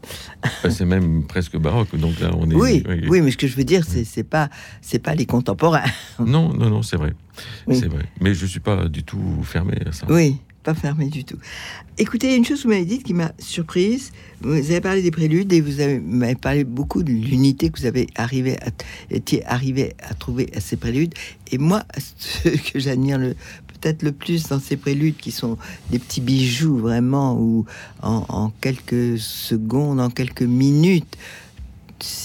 c'est 0.69 0.85
même 0.85 1.25
presque 1.25 1.57
baroque. 1.57 1.95
Donc 1.97 2.19
là, 2.19 2.31
on 2.37 2.49
est. 2.49 2.55
Oui, 2.55 2.83
oui, 3.09 3.21
mais 3.21 3.31
ce 3.31 3.37
que 3.37 3.47
je 3.47 3.55
veux 3.55 3.65
dire, 3.65 3.83
c'est 3.87 4.05
c'est 4.05 4.23
pas 4.23 4.49
c'est 4.81 4.99
pas 4.99 5.15
les 5.15 5.25
contemporains. 5.25 5.83
Non, 6.19 6.53
non, 6.53 6.69
non, 6.69 6.81
c'est 6.83 6.97
vrai, 6.97 7.13
c'est 7.67 7.87
vrai. 7.87 8.05
Mais 8.21 8.33
je 8.33 8.45
suis 8.45 8.59
pas 8.59 8.87
du 8.87 9.03
tout 9.03 9.41
fermé 9.43 9.77
à 9.85 9.91
ça. 9.91 10.05
Oui 10.09 10.37
fermé 10.73 11.07
du 11.07 11.23
tout. 11.23 11.37
Écoutez, 11.97 12.35
une 12.35 12.45
chose 12.45 12.59
que 12.59 12.63
vous 12.63 12.69
m'avez 12.69 12.85
dit 12.85 12.99
qui 13.03 13.13
m'a 13.13 13.31
surprise. 13.39 14.11
Vous 14.41 14.53
avez 14.53 14.81
parlé 14.81 15.01
des 15.01 15.11
préludes 15.11 15.51
et 15.51 15.61
vous 15.61 15.81
m'avez 16.03 16.35
parlé 16.35 16.63
beaucoup 16.63 17.03
de 17.03 17.11
l'unité 17.11 17.69
que 17.69 17.79
vous 17.79 17.85
avez 17.85 18.07
arrivé 18.15 18.57
à, 18.61 19.53
arrivé 19.53 19.93
à 19.99 20.13
trouver 20.13 20.49
à 20.55 20.61
ces 20.61 20.77
préludes. 20.77 21.13
Et 21.51 21.57
moi, 21.57 21.83
ce 22.17 22.49
que 22.49 22.79
j'admire 22.79 23.17
le 23.17 23.35
peut-être 23.81 24.03
le 24.03 24.11
plus 24.11 24.49
dans 24.49 24.59
ces 24.59 24.75
préludes 24.75 25.15
qui 25.15 25.31
sont 25.31 25.57
des 25.89 25.99
petits 25.99 26.19
bijoux 26.19 26.77
vraiment 26.77 27.39
où 27.39 27.65
en 28.01 28.51
quelques 28.59 29.17
secondes, 29.17 30.01
en 30.01 30.09
quelques 30.09 30.41
minutes, 30.41 31.17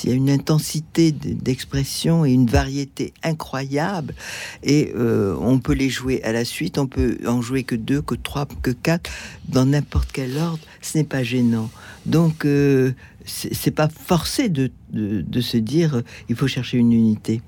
il 0.03 0.11
y 0.11 0.13
a 0.13 0.17
une 0.17 0.31
intensité 0.31 1.13
d'expression 1.13 2.25
et 2.25 2.33
une 2.33 2.47
variété 2.47 3.13
incroyable. 3.23 4.15
Et 4.63 4.93
euh, 4.97 5.37
on 5.41 5.59
peut 5.59 5.73
les 5.73 5.91
jouer 5.91 6.23
à 6.23 6.33
la 6.33 6.45
suite, 6.45 6.79
on 6.79 6.87
peut 6.87 7.19
en 7.27 7.43
jouer 7.43 7.65
que 7.65 7.75
deux, 7.75 8.03
que 8.03 8.15
trois, 8.15 8.47
que 8.63 8.71
quatre, 8.71 9.11
dans 9.49 9.67
n'importe 9.67 10.11
quel 10.13 10.37
ordre. 10.37 10.61
Ce 10.81 10.99
n'est 10.99 11.05
pas 11.05 11.23
gênant. 11.23 11.71
Donc, 12.07 12.45
euh, 12.45 12.93
c'est 13.27 13.71
pas 13.71 13.89
forcé 13.89 14.51
de, 14.51 14.71
de, 14.93 15.41
se 15.41 15.57
dire 15.57 15.97
euh, 15.97 16.03
il 16.29 16.37
faut 16.37 16.47
chercher 16.47 16.77
une 16.77 16.93
unité. 16.93 17.41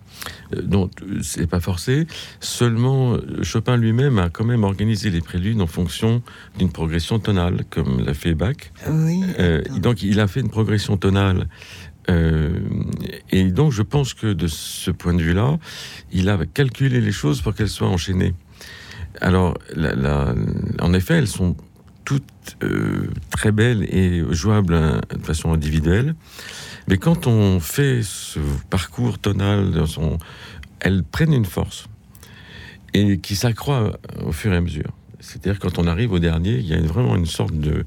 non, 0.66 0.88
c'est 1.22 1.46
pas 1.46 1.60
forcé. 1.60 2.06
Seulement, 2.40 3.18
Chopin 3.42 3.76
lui-même 3.76 4.18
a 4.18 4.30
quand 4.30 4.44
même 4.44 4.64
organisé 4.64 5.10
les 5.10 5.20
préludes 5.20 5.60
en 5.60 5.66
fonction 5.66 6.22
d'une 6.58 6.72
progression 6.72 7.18
tonale, 7.18 7.64
comme 7.68 8.00
l'a 8.00 8.14
fait 8.14 8.34
Bach. 8.34 8.56
Oui. 8.88 9.20
donc, 9.78 10.02
il 10.02 10.18
a 10.18 10.26
fait 10.26 10.40
une 10.40 10.48
progression 10.48 10.96
tonale 10.96 11.46
euh, 12.08 12.58
et 13.30 13.44
donc, 13.44 13.72
je 13.72 13.82
pense 13.82 14.14
que 14.14 14.32
de 14.32 14.46
ce 14.46 14.90
point 14.90 15.14
de 15.14 15.22
vue-là, 15.22 15.58
il 16.12 16.28
a 16.28 16.38
calculé 16.46 17.00
les 17.00 17.12
choses 17.12 17.40
pour 17.40 17.54
qu'elles 17.54 17.68
soient 17.68 17.88
enchaînées. 17.88 18.34
Alors, 19.20 19.56
en 20.80 20.92
effet, 20.94 21.14
elles 21.14 21.28
sont 21.28 21.56
toutes 22.04 22.56
euh, 22.62 23.10
très 23.30 23.50
belles 23.50 23.82
et 23.92 24.22
jouables 24.30 24.74
hein, 24.74 25.00
de 25.12 25.24
façon 25.24 25.52
individuelle. 25.52 26.14
Mais 26.88 26.98
quand 26.98 27.26
on 27.26 27.58
fait 27.58 28.00
ce 28.02 28.38
parcours 28.70 29.18
tonal, 29.18 29.72
elles 30.80 31.02
prennent 31.02 31.32
une 31.32 31.44
force 31.44 31.88
et 32.94 33.18
qui 33.18 33.34
s'accroît 33.34 33.98
au 34.24 34.30
fur 34.30 34.52
et 34.52 34.56
à 34.56 34.60
mesure. 34.60 34.92
C'est-à-dire 35.18 35.58
quand 35.58 35.78
on 35.78 35.86
arrive 35.88 36.12
au 36.12 36.20
dernier, 36.20 36.58
il 36.58 36.66
y 36.66 36.74
a 36.74 36.80
vraiment 36.80 37.16
une 37.16 37.26
sorte 37.26 37.54
de 37.54 37.84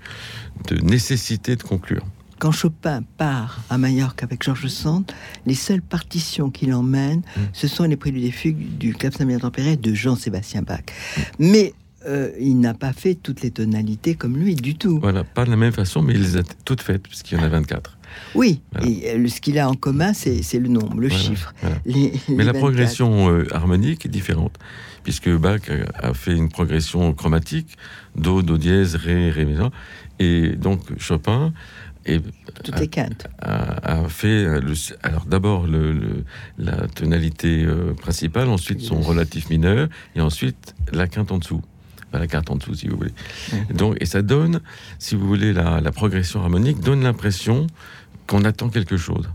nécessité 0.82 1.56
de 1.56 1.64
conclure. 1.64 2.04
Quand 2.40 2.54
Chopin 2.54 3.04
part 3.18 3.60
à 3.70 3.78
Majorque 3.78 4.24
avec 4.24 4.44
Georges 4.44 4.68
Sand, 4.68 5.12
les 5.46 5.56
seules 5.56 5.82
partitions 5.82 6.50
qu'il 6.50 6.74
emmène, 6.74 7.20
mm. 7.20 7.42
ce 7.52 7.68
sont 7.68 7.84
les 7.84 7.98
préludes 7.98 8.24
des 8.24 8.32
fugues 8.32 8.78
du 8.78 8.94
clavecin 8.94 9.38
tempéré 9.38 9.76
de 9.76 9.94
Jean-Sébastien 9.94 10.62
Bach. 10.62 10.84
Mais 11.38 11.74
euh, 12.06 12.32
il 12.40 12.58
n'a 12.62 12.74
pas 12.74 12.94
fait 12.94 13.16
toutes 13.16 13.42
les 13.42 13.52
tonalités 13.52 14.16
comme 14.16 14.38
lui 14.38 14.56
du 14.56 14.76
tout. 14.76 15.00
Voilà, 15.02 15.26
pas 15.26 15.44
de 15.44 15.50
la 15.50 15.58
même 15.58 15.74
façon, 15.74 16.02
mais 16.02 16.14
il 16.14 16.22
les 16.22 16.38
a 16.38 16.44
toutes 16.64 16.82
faites, 16.82 17.04
puisqu'il 17.04 17.38
y 17.38 17.42
en 17.42 17.44
a 17.44 17.50
24. 17.50 17.98
Oui, 18.36 18.62
et 18.82 19.12
euh, 19.12 19.28
ce 19.28 19.42
qu'il 19.42 19.60
a 19.60 19.70
en 19.70 19.76
commun, 19.76 20.14
c'est 20.14 20.42
le 20.54 20.70
nombre, 20.70 21.00
le 21.00 21.10
chiffre. 21.10 21.54
mais 22.30 22.44
la 22.46 22.54
progression 22.54 23.30
euh, 23.30 23.46
harmonique 23.54 24.06
est 24.06 24.10
différente, 24.10 24.58
puisque 25.04 25.30
Bach 25.30 25.62
a 25.94 26.14
fait 26.14 26.36
une 26.36 26.48
progression 26.48 27.14
chromatique, 27.14 27.78
Do, 28.16 28.42
Do 28.44 28.58
dièse, 28.58 28.96
Ré, 28.96 29.30
Ré, 29.30 29.46
et 30.20 30.56
donc 30.56 30.82
Chopin 31.00 31.54
et 32.06 32.20
Tout 32.64 32.76
est 32.76 32.88
quinte. 32.88 33.28
A, 33.42 34.08
fait 34.08 34.60
le, 34.60 34.74
alors 35.04 35.26
d'abord 35.26 35.68
le, 35.68 36.24
la 36.58 36.88
tonalité 36.88 37.64
euh, 37.66 37.94
principale, 37.94 38.48
ensuite 38.50 38.82
son 38.82 39.02
relatif 39.02 39.50
mineur, 39.50 39.90
et 40.16 40.22
ensuite 40.22 40.76
la 40.92 41.08
quinte 41.08 41.32
en 41.32 41.38
dessous. 41.38 41.62
la 42.14 42.28
quinte 42.28 42.50
en 42.50 42.56
dessous, 42.56 42.74
si 42.74 42.88
vous 42.88 42.98
voulez. 42.98 43.14
Donc, 43.74 43.98
et 44.00 44.06
ça 44.06 44.22
donne, 44.22 44.62
si 44.98 45.16
vous 45.16 45.28
voulez, 45.28 45.54
la, 45.54 45.82
la 45.82 45.92
progression 45.92 46.42
harmonique 46.42 46.80
donne 46.80 47.04
l'impression 47.04 47.68
qu'on 48.28 48.44
attend 48.46 48.70
quelque 48.70 48.98
chose. 48.98 49.30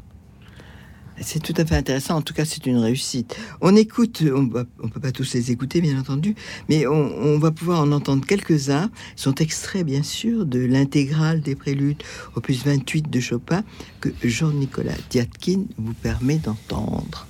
C'est 1.21 1.43
tout 1.43 1.55
à 1.57 1.65
fait 1.65 1.77
intéressant. 1.77 2.17
En 2.17 2.23
tout 2.23 2.35
cas, 2.35 2.45
c'est 2.45 2.67
une 2.67 2.79
réussite. 2.79 3.37
On 3.61 3.77
écoute, 3.77 4.23
on 4.23 4.43
ne 4.43 4.49
peut 4.49 5.01
pas 5.01 5.13
tous 5.13 5.35
les 5.35 5.51
écouter, 5.51 5.81
bien 5.81 5.99
entendu, 5.99 6.35
mais 6.69 6.87
on, 6.87 7.39
va 7.39 7.51
pouvoir 7.51 7.81
en 7.81 7.93
entendre 7.93 8.27
quelques-uns. 8.27 8.91
Sont 9.17 9.35
extraits, 9.37 9.85
bien 9.85 10.03
sûr, 10.03 10.47
de 10.47 10.61
l'intégrale 10.61 11.41
des 11.41 11.55
préludes 11.55 12.03
opus 12.35 12.65
28 12.65 13.11
de 13.11 13.21
Chopin 13.21 13.63
que 14.01 14.11
Jean-Nicolas 14.23 14.95
Diatkin 15.11 15.65
vous 15.79 15.95
permet 15.95 16.39
d'entendre. 16.39 17.27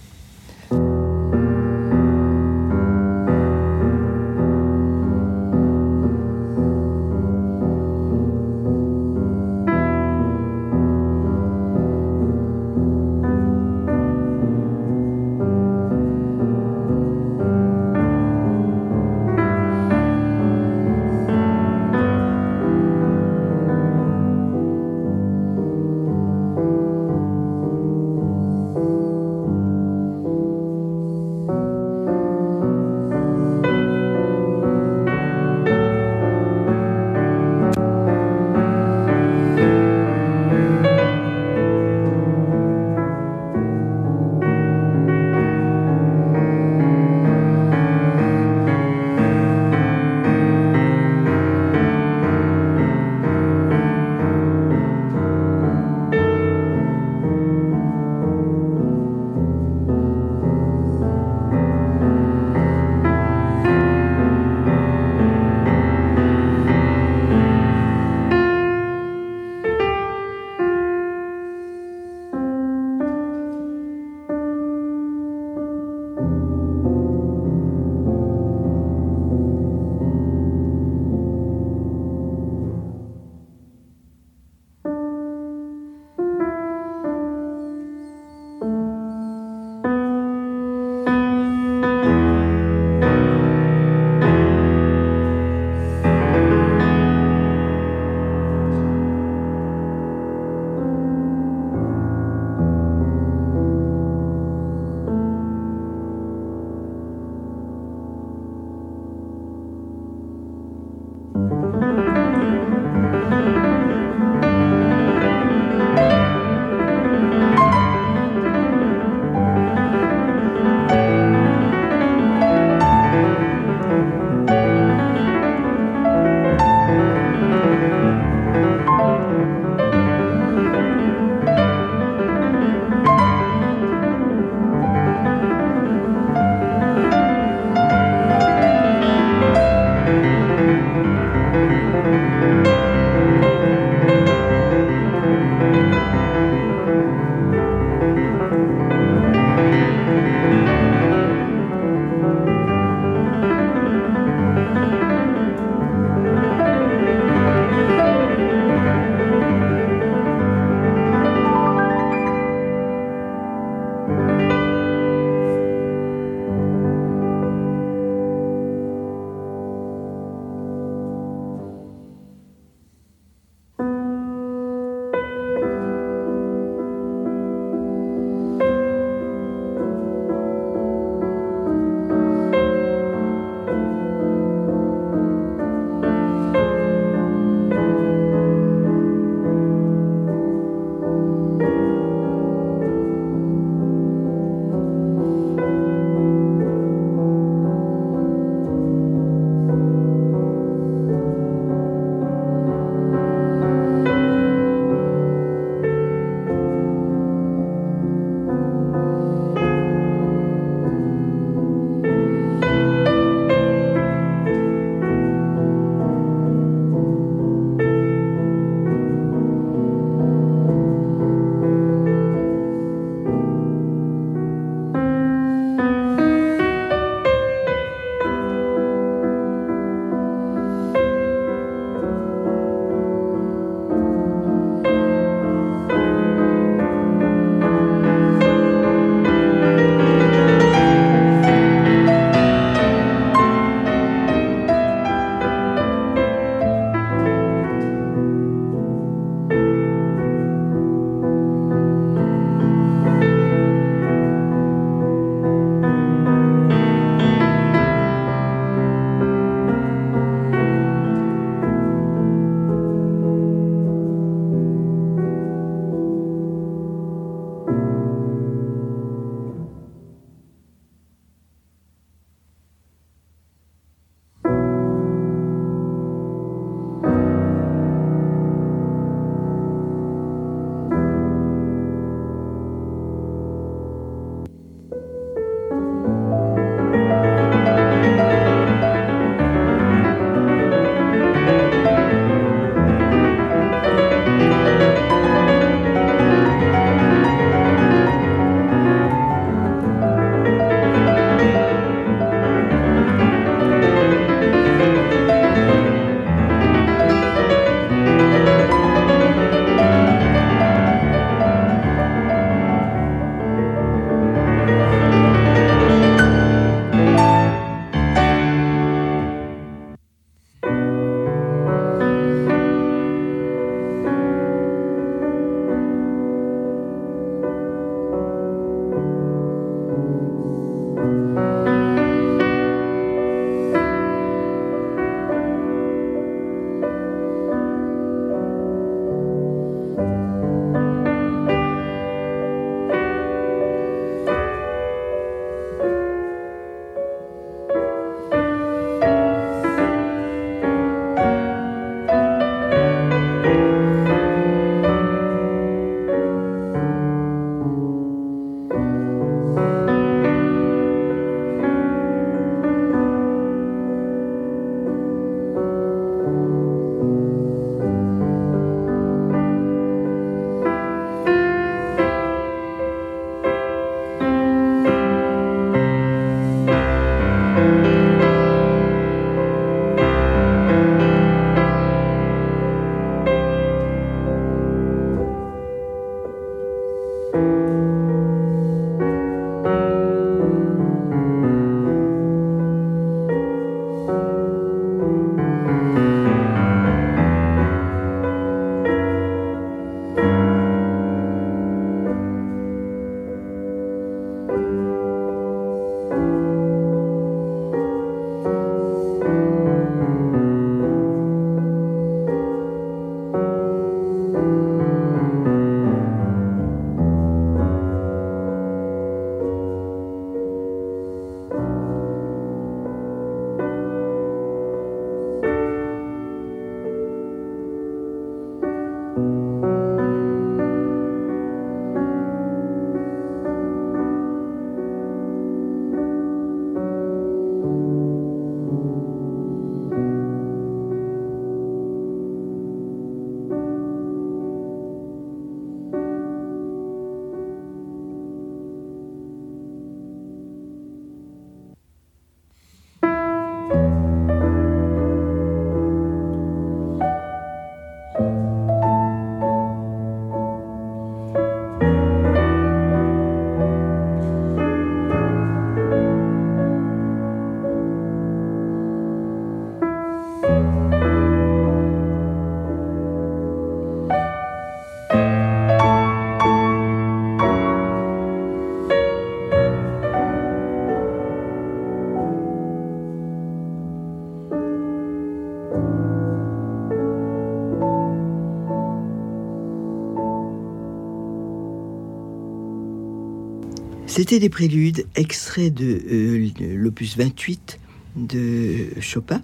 C'était 494.17 494.39
des 494.39 494.49
préludes 494.49 495.07
extraits 495.17 495.75
de 495.75 496.01
euh, 496.09 496.77
l'opus 496.77 497.17
28 497.17 497.81
de 498.15 498.91
Chopin. 499.01 499.43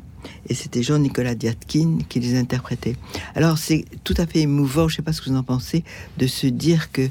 Et 0.48 0.54
c'était 0.54 0.84
Jean-Nicolas 0.84 1.34
Diatkin 1.34 1.98
qui 2.08 2.20
les 2.20 2.38
interprétait. 2.38 2.94
Alors 3.34 3.58
c'est 3.58 3.84
tout 4.04 4.14
à 4.16 4.28
fait 4.28 4.42
émouvant, 4.42 4.86
je 4.86 4.92
ne 4.92 4.96
sais 4.98 5.02
pas 5.02 5.12
ce 5.12 5.22
que 5.22 5.28
vous 5.28 5.34
en 5.34 5.42
pensez, 5.42 5.82
de 6.18 6.28
se 6.28 6.46
dire 6.46 6.92
que 6.92 7.08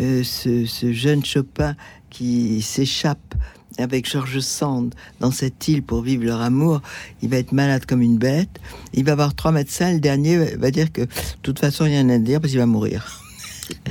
euh, 0.00 0.24
ce, 0.24 0.66
ce, 0.66 0.92
jeune 0.92 1.24
Chopin 1.24 1.76
qui 2.10 2.60
s'échappe 2.60 3.36
avec 3.78 4.10
George 4.10 4.40
Sand 4.40 4.92
dans 5.20 5.30
cette 5.30 5.68
île 5.68 5.84
pour 5.84 6.02
vivre 6.02 6.24
leur 6.24 6.40
amour, 6.40 6.82
il 7.22 7.28
va 7.28 7.36
être 7.36 7.52
malade 7.52 7.86
comme 7.86 8.02
une 8.02 8.18
bête. 8.18 8.58
Il 8.94 9.04
va 9.04 9.12
avoir 9.12 9.32
trois 9.36 9.52
médecins. 9.52 9.92
Le 9.92 10.00
dernier 10.00 10.56
va 10.56 10.72
dire 10.72 10.90
que 10.90 11.02
de 11.02 11.08
toute 11.42 11.60
façon, 11.60 11.84
il 11.86 11.90
n'y 11.90 11.98
a 11.98 12.00
rien 12.00 12.10
à 12.10 12.18
dire 12.18 12.40
parce 12.40 12.50
qu'il 12.50 12.58
va 12.58 12.66
mourir. 12.66 13.22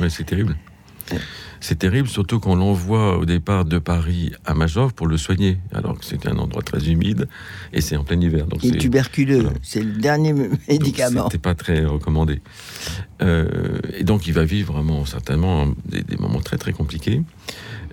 Ouais, 0.02 0.10
c'est 0.10 0.26
terrible. 0.26 0.58
C'est 1.68 1.80
terrible, 1.80 2.08
surtout 2.08 2.40
qu'on 2.40 2.56
l'envoie 2.56 3.18
au 3.18 3.26
départ 3.26 3.66
de 3.66 3.80
Paris 3.80 4.32
à 4.46 4.54
Majov 4.54 4.94
pour 4.94 5.08
le 5.08 5.18
soigner, 5.18 5.58
alors 5.74 5.98
que 5.98 6.06
c'était 6.06 6.30
un 6.30 6.38
endroit 6.38 6.62
très 6.62 6.92
humide 6.92 7.28
et 7.74 7.82
c'est 7.82 7.96
en 7.96 8.04
plein 8.04 8.22
hiver. 8.22 8.46
Donc 8.46 8.64
il 8.64 8.76
est 8.76 8.78
tuberculeux, 8.78 9.48
c'est 9.64 9.82
le 9.82 9.94
dernier 9.94 10.32
médicament. 10.70 11.24
C'était 11.24 11.42
pas 11.42 11.56
très 11.56 11.84
recommandé. 11.84 12.40
Euh, 13.24 13.80
et 13.98 14.04
donc 14.04 14.28
il 14.28 14.34
va 14.34 14.46
vivre 14.46 14.74
vraiment 14.74 15.06
certainement 15.06 15.66
des, 15.86 16.04
des 16.04 16.18
moments 16.18 16.40
très 16.40 16.58
très 16.60 16.72
compliqués. 16.72 17.24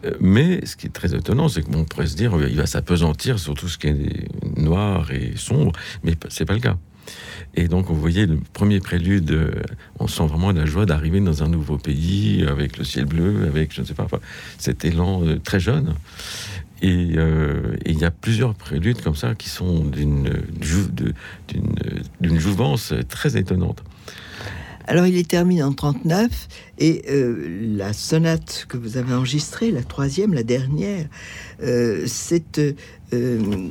Euh, 0.05 0.11
mais 0.20 0.66
ce 0.66 0.77
qui 0.77 0.87
est 0.87 0.91
très 0.91 1.14
étonnant, 1.14 1.49
c'est 1.49 1.62
qu'on 1.62 1.87
pourrait 1.87 2.09
se 2.09 2.16
dire 2.16 2.35
il 2.47 2.59
va 2.59 2.66
s'apesantir 2.66 3.39
sur 3.39 3.55
tout 3.55 3.68
ce 3.68 3.79
qui 3.79 3.87
est 3.87 4.59
noir 4.59 5.12
et 5.12 5.33
sombre, 5.37 5.73
mais 6.05 6.12
c'est 6.29 6.45
pas 6.45 6.53
le 6.53 6.61
cas. 6.61 6.77
Et 7.54 7.68
donc, 7.68 7.86
vous 7.86 7.94
voyez, 7.94 8.26
le 8.26 8.38
premier 8.52 8.80
prélude, 8.80 9.30
euh, 9.30 9.50
on 9.98 10.06
sent 10.06 10.26
vraiment 10.26 10.52
la 10.52 10.66
joie 10.66 10.86
d'arriver 10.86 11.20
dans 11.20 11.42
un 11.42 11.48
nouveau 11.48 11.78
pays, 11.78 12.44
avec 12.48 12.78
le 12.78 12.84
ciel 12.84 13.04
bleu, 13.04 13.44
avec, 13.46 13.74
je 13.74 13.82
ne 13.82 13.86
sais 13.86 13.94
pas, 13.94 14.06
cet 14.58 14.84
élan 14.84 15.24
euh, 15.24 15.38
très 15.38 15.60
jeune. 15.60 15.94
Et 16.84 17.14
il 17.86 17.98
y 18.00 18.04
a 18.04 18.10
plusieurs 18.10 18.56
préludes 18.56 19.00
comme 19.02 19.14
ça 19.14 19.36
qui 19.36 19.48
sont 19.48 19.84
d'une 19.84 20.32
jouvence 22.40 22.92
très 23.08 23.36
étonnante. 23.36 23.84
Alors 24.86 25.06
il 25.06 25.16
est 25.16 25.28
terminé 25.28 25.62
en 25.62 25.72
39 25.72 26.28
et 26.78 27.02
euh, 27.08 27.76
la 27.76 27.92
sonate 27.92 28.66
que 28.68 28.76
vous 28.76 28.96
avez 28.96 29.14
enregistrée, 29.14 29.70
la 29.70 29.82
troisième, 29.82 30.34
la 30.34 30.42
dernière, 30.42 31.06
euh, 31.62 32.02
c'est 32.06 32.58
euh, 32.58 33.68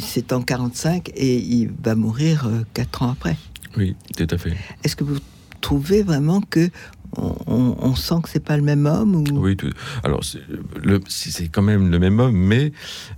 c'est 0.00 0.32
en 0.32 0.42
45 0.42 1.10
et 1.14 1.36
il 1.36 1.70
va 1.82 1.94
mourir 1.94 2.48
quatre 2.72 3.02
ans 3.02 3.10
après. 3.10 3.36
Oui, 3.76 3.96
tout 4.16 4.26
à 4.30 4.38
fait. 4.38 4.52
Est-ce 4.82 4.96
que 4.96 5.04
vous 5.04 5.18
trouvez 5.60 6.02
vraiment 6.02 6.40
que 6.40 6.70
on, 7.16 7.94
sent 7.94 8.16
que 8.24 8.28
c'est 8.28 8.44
pas 8.44 8.56
le 8.56 8.64
même 8.64 8.86
homme 8.86 9.14
ou... 9.14 9.24
Oui, 9.38 9.56
tout, 9.56 9.70
alors 10.02 10.22
c'est 10.24 11.48
quand 11.48 11.62
même 11.62 11.88
le 11.88 11.98
même 12.00 12.18
homme, 12.18 12.36
mais 12.36 12.72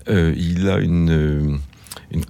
il 0.07 0.69
a 0.69 0.79
une 0.79 1.59
une, 2.11 2.25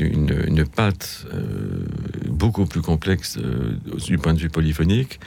une, 0.00 0.44
une, 0.46 0.64
patte 0.66 1.26
euh, 1.32 1.84
beaucoup 2.28 2.66
plus 2.66 2.82
complexe 2.82 3.38
euh, 3.38 3.76
du 4.06 4.18
point 4.18 4.34
de 4.34 4.38
vue 4.38 4.48
polyphonique. 4.48 5.20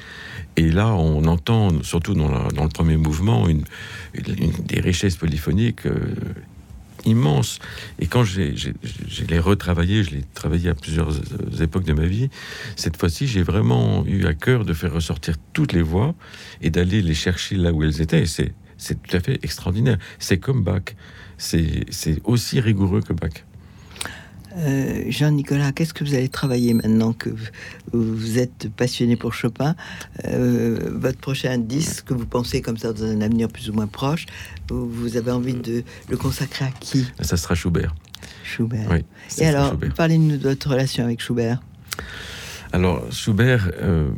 Et 0.55 0.69
là, 0.71 0.93
on 0.93 1.25
entend, 1.25 1.69
surtout 1.83 2.13
dans, 2.13 2.47
dans 2.49 2.63
le 2.63 2.69
premier 2.69 2.97
mouvement, 2.97 3.47
une, 3.47 3.63
des 4.13 4.79
richesses 4.81 5.15
polyphoniques 5.15 5.87
euh, 7.05 7.09
immenses. 7.09 7.59
Et 7.99 8.07
quand 8.07 8.23
j'ai 8.23 8.53
les 9.27 9.39
retravaillé, 9.39 10.03
je 10.03 10.11
l'ai 10.11 10.23
travaillé 10.33 10.69
à 10.69 10.75
plusieurs 10.75 11.11
époques 11.61 11.85
de 11.85 11.93
ma 11.93 12.05
vie, 12.05 12.29
cette 12.75 12.97
fois-ci, 12.97 13.27
j'ai 13.27 13.43
vraiment 13.43 14.05
eu 14.05 14.25
à 14.25 14.33
cœur 14.33 14.65
de 14.65 14.73
faire 14.73 14.93
ressortir 14.93 15.35
toutes 15.53 15.73
les 15.73 15.81
voix 15.81 16.15
et 16.61 16.69
d'aller 16.69 17.01
les 17.01 17.13
chercher 17.13 17.55
là 17.55 17.71
où 17.71 17.83
elles 17.83 18.01
étaient. 18.01 18.25
C'est 18.25 19.01
tout 19.01 19.15
à 19.15 19.19
fait 19.19 19.39
extraordinaire. 19.43 19.97
C'est 20.19 20.37
comme 20.37 20.63
Bach. 20.63 20.95
C'est 21.37 21.85
aussi 22.23 22.59
rigoureux 22.59 23.01
que 23.01 23.13
Bach. 23.13 23.45
Euh, 24.57 25.03
Jean-Nicolas, 25.07 25.71
qu'est-ce 25.71 25.93
que 25.93 26.03
vous 26.03 26.13
allez 26.13 26.29
travailler 26.29 26.73
maintenant 26.73 27.13
que 27.13 27.29
vous 27.91 28.39
êtes 28.39 28.69
passionné 28.75 29.15
pour 29.15 29.33
Chopin 29.33 29.75
euh, 30.25 30.77
Votre 30.93 31.17
prochain 31.17 31.57
disque, 31.57 32.05
que 32.05 32.13
vous 32.13 32.25
pensez 32.25 32.61
comme 32.61 32.77
ça 32.77 32.93
dans 32.93 33.03
un 33.05 33.21
avenir 33.21 33.47
plus 33.47 33.69
ou 33.69 33.73
moins 33.73 33.87
proche, 33.87 34.25
vous 34.69 35.17
avez 35.17 35.31
envie 35.31 35.53
de 35.53 35.83
le 36.09 36.17
consacrer 36.17 36.65
à 36.65 36.71
qui? 36.71 37.07
Ça 37.21 37.37
sera 37.37 37.55
Schubert. 37.55 37.95
Schubert. 38.43 38.87
Oui, 38.91 39.03
Et 39.39 39.45
alors, 39.45 39.75
parlez-nous 39.95 40.37
de 40.37 40.49
votre 40.49 40.69
relation 40.69 41.03
avec 41.03 41.21
Schubert. 41.21 41.61
Alors, 42.71 43.11
Schubert, 43.11 43.71
euh, 43.81 44.09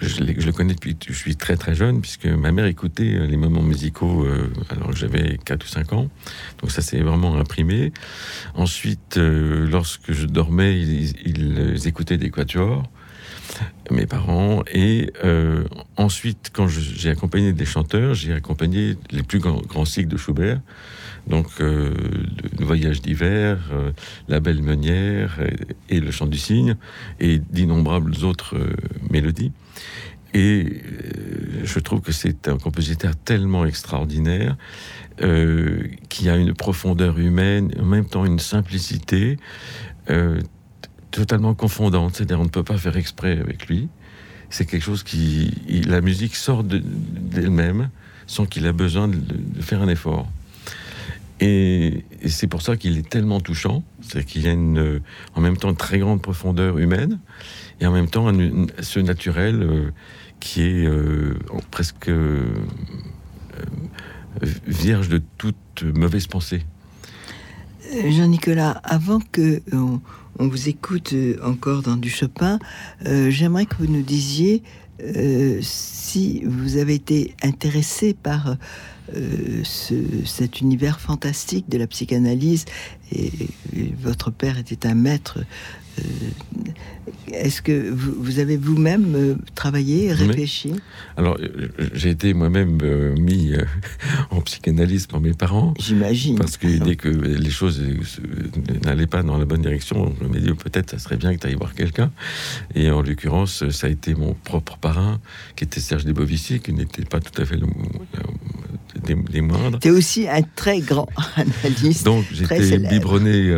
je, 0.00 0.22
le 0.22 0.52
connais 0.52 0.74
depuis 0.74 0.96
je 1.06 1.12
suis 1.12 1.36
très 1.36 1.56
très 1.56 1.74
jeune, 1.74 2.00
puisque 2.00 2.26
ma 2.26 2.52
mère 2.52 2.66
écoutait 2.66 3.14
euh, 3.14 3.26
les 3.26 3.36
moments 3.36 3.62
musicaux 3.62 4.24
euh, 4.24 4.52
alors 4.68 4.90
que 4.90 4.96
j'avais 4.96 5.38
4 5.44 5.64
ou 5.64 5.68
5 5.68 5.92
ans. 5.92 6.08
Donc 6.60 6.70
ça 6.70 6.82
s'est 6.82 7.00
vraiment 7.00 7.36
imprimé. 7.36 7.92
Ensuite, 8.54 9.16
euh, 9.16 9.66
lorsque 9.68 10.12
je 10.12 10.26
dormais, 10.26 10.78
ils, 10.78 11.86
écoutaient 11.86 12.18
des 12.18 12.30
quatuors, 12.30 12.90
mes 13.90 14.06
parents. 14.06 14.62
Et 14.72 15.10
ensuite, 15.96 16.50
quand 16.52 16.68
j'ai 16.68 17.10
accompagné 17.10 17.52
des 17.52 17.64
chanteurs, 17.64 18.14
j'ai 18.14 18.32
accompagné 18.32 18.96
les 19.10 19.22
plus 19.22 19.38
grands, 19.38 19.84
cycles 19.84 20.08
de 20.08 20.16
Schubert. 20.16 20.60
Donc, 21.26 21.46
le, 21.58 21.94
voyage 22.58 23.02
d'hiver, 23.02 23.58
la 24.28 24.40
belle 24.40 24.62
meunière 24.62 25.38
et, 25.88 26.00
le 26.00 26.10
chant 26.10 26.26
du 26.26 26.38
cygne, 26.38 26.76
et 27.20 27.38
d'innombrables 27.38 28.24
autres 28.24 28.56
mélodies. 29.10 29.52
Et 30.36 30.82
euh, 30.84 31.64
je 31.64 31.78
trouve 31.78 32.02
que 32.02 32.12
c'est 32.12 32.48
un 32.48 32.58
compositeur 32.58 33.16
tellement 33.16 33.64
extraordinaire, 33.64 34.56
euh, 35.22 35.84
qui 36.10 36.28
a 36.28 36.36
une 36.36 36.52
profondeur 36.52 37.18
humaine, 37.18 37.72
en 37.80 37.86
même 37.86 38.04
temps 38.04 38.26
une 38.26 38.38
simplicité 38.38 39.38
euh, 40.10 40.38
totalement 41.16 41.54
confondante. 41.54 42.16
C'est-à-dire 42.16 42.40
on 42.40 42.44
ne 42.44 42.50
peut 42.50 42.62
pas 42.62 42.76
faire 42.76 42.96
exprès 42.96 43.38
avec 43.38 43.66
lui. 43.66 43.88
C'est 44.50 44.66
quelque 44.66 44.82
chose 44.82 45.02
qui... 45.02 45.50
la 45.86 46.00
musique 46.00 46.36
sort 46.36 46.62
d'elle-même 46.62 47.88
sans 48.26 48.44
qu'il 48.46 48.66
ait 48.66 48.72
besoin 48.72 49.08
de, 49.08 49.20
faire 49.60 49.82
un 49.82 49.88
effort. 49.88 50.28
Et, 51.40 52.04
c'est 52.26 52.46
pour 52.46 52.62
ça 52.62 52.76
qu'il 52.76 52.98
est 52.98 53.08
tellement 53.08 53.40
touchant. 53.40 53.82
C'est 54.00 54.24
qu'il 54.24 54.42
y 54.42 54.48
a 54.48 54.52
une, 54.52 55.00
en 55.34 55.40
même 55.40 55.56
temps 55.56 55.70
une 55.70 55.76
très 55.76 55.98
grande 55.98 56.20
profondeur 56.22 56.78
humaine 56.78 57.18
et 57.80 57.86
en 57.86 57.92
même 57.92 58.08
temps 58.08 58.30
ce 58.80 59.00
naturel 59.00 59.92
qui 60.38 60.62
est 60.62 60.86
euh, 60.86 61.38
presque 61.70 62.08
euh, 62.08 62.44
vierge 64.66 65.08
de 65.08 65.20
toute 65.38 65.82
mauvaise 65.82 66.26
pensée. 66.26 66.62
Euh, 67.94 68.10
Jean-Nicolas, 68.10 68.70
avant 68.84 69.20
que 69.32 69.62
on, 69.72 70.00
vous 70.38 70.68
écoute 70.68 71.14
encore 71.42 71.82
dans 71.82 71.96
du 71.96 72.10
Chopin, 72.10 72.58
j'aimerais 73.04 73.66
que 73.66 73.76
vous 73.78 73.86
nous 73.86 74.02
disiez 74.02 74.62
si 75.60 76.42
vous 76.44 76.76
avez 76.76 76.94
été 76.94 77.34
intéressé 77.42 78.14
par 78.14 78.56
cet 79.64 80.60
univers 80.60 81.00
fantastique 81.00 81.68
de 81.68 81.78
la 81.78 81.86
psychanalyse 81.86 82.64
et, 83.12 83.30
votre 84.00 84.30
père 84.30 84.58
était 84.58 84.86
un 84.86 84.94
maître 84.94 85.38
est-ce 87.32 87.62
que 87.62 87.90
vous, 87.90 88.38
avez 88.38 88.56
vous-même 88.56 89.14
euh, 89.14 89.34
travaillé, 89.54 90.12
réfléchi? 90.12 90.72
Alors, 91.16 91.38
j'ai 91.92 92.10
été 92.10 92.34
moi-même 92.34 92.78
euh, 92.82 93.14
mis 93.16 93.52
euh, 93.52 93.64
en 94.30 94.40
psychanalyse 94.40 95.06
par 95.06 95.20
mes 95.20 95.32
parents. 95.32 95.74
J'imagine. 95.78 96.36
Parce 96.36 96.56
que 96.56 96.66
dès 96.66 96.96
que 96.96 97.08
les 97.08 97.50
choses 97.50 97.82
n'allaient 98.84 99.06
pas 99.06 99.22
dans 99.22 99.38
la 99.38 99.44
bonne 99.44 99.62
direction, 99.62 100.14
je 100.20 100.26
me 100.26 100.38
dit 100.38 100.52
peut-être 100.54 100.90
ça 100.90 100.98
serait 100.98 101.16
bien 101.16 101.34
que 101.34 101.40
tu 101.40 101.46
ailles 101.46 101.54
voir 101.54 101.74
quelqu'un. 101.74 102.10
Et 102.74 102.90
en 102.90 103.02
l'occurrence, 103.02 103.68
ça 103.70 103.86
a 103.86 103.90
été 103.90 104.14
mon 104.14 104.34
propre 104.34 104.76
parrain, 104.78 105.20
qui 105.56 105.64
était 105.64 105.80
Serge 105.80 106.04
Desbovici, 106.04 106.60
qui 106.60 106.72
n'était 106.72 107.04
pas 107.04 107.20
tout 107.20 107.40
à 107.40 107.44
fait 107.44 107.56
le, 107.56 107.66
des, 109.04 109.40
moindres. 109.40 109.78
Tu 109.80 109.88
es 109.88 109.90
aussi 109.90 110.28
un 110.28 110.42
très 110.42 110.80
grand 110.80 111.08
analyste. 111.36 112.04
Donc 112.04 112.24
j'étais 112.32 112.78
biberonné 112.78 113.50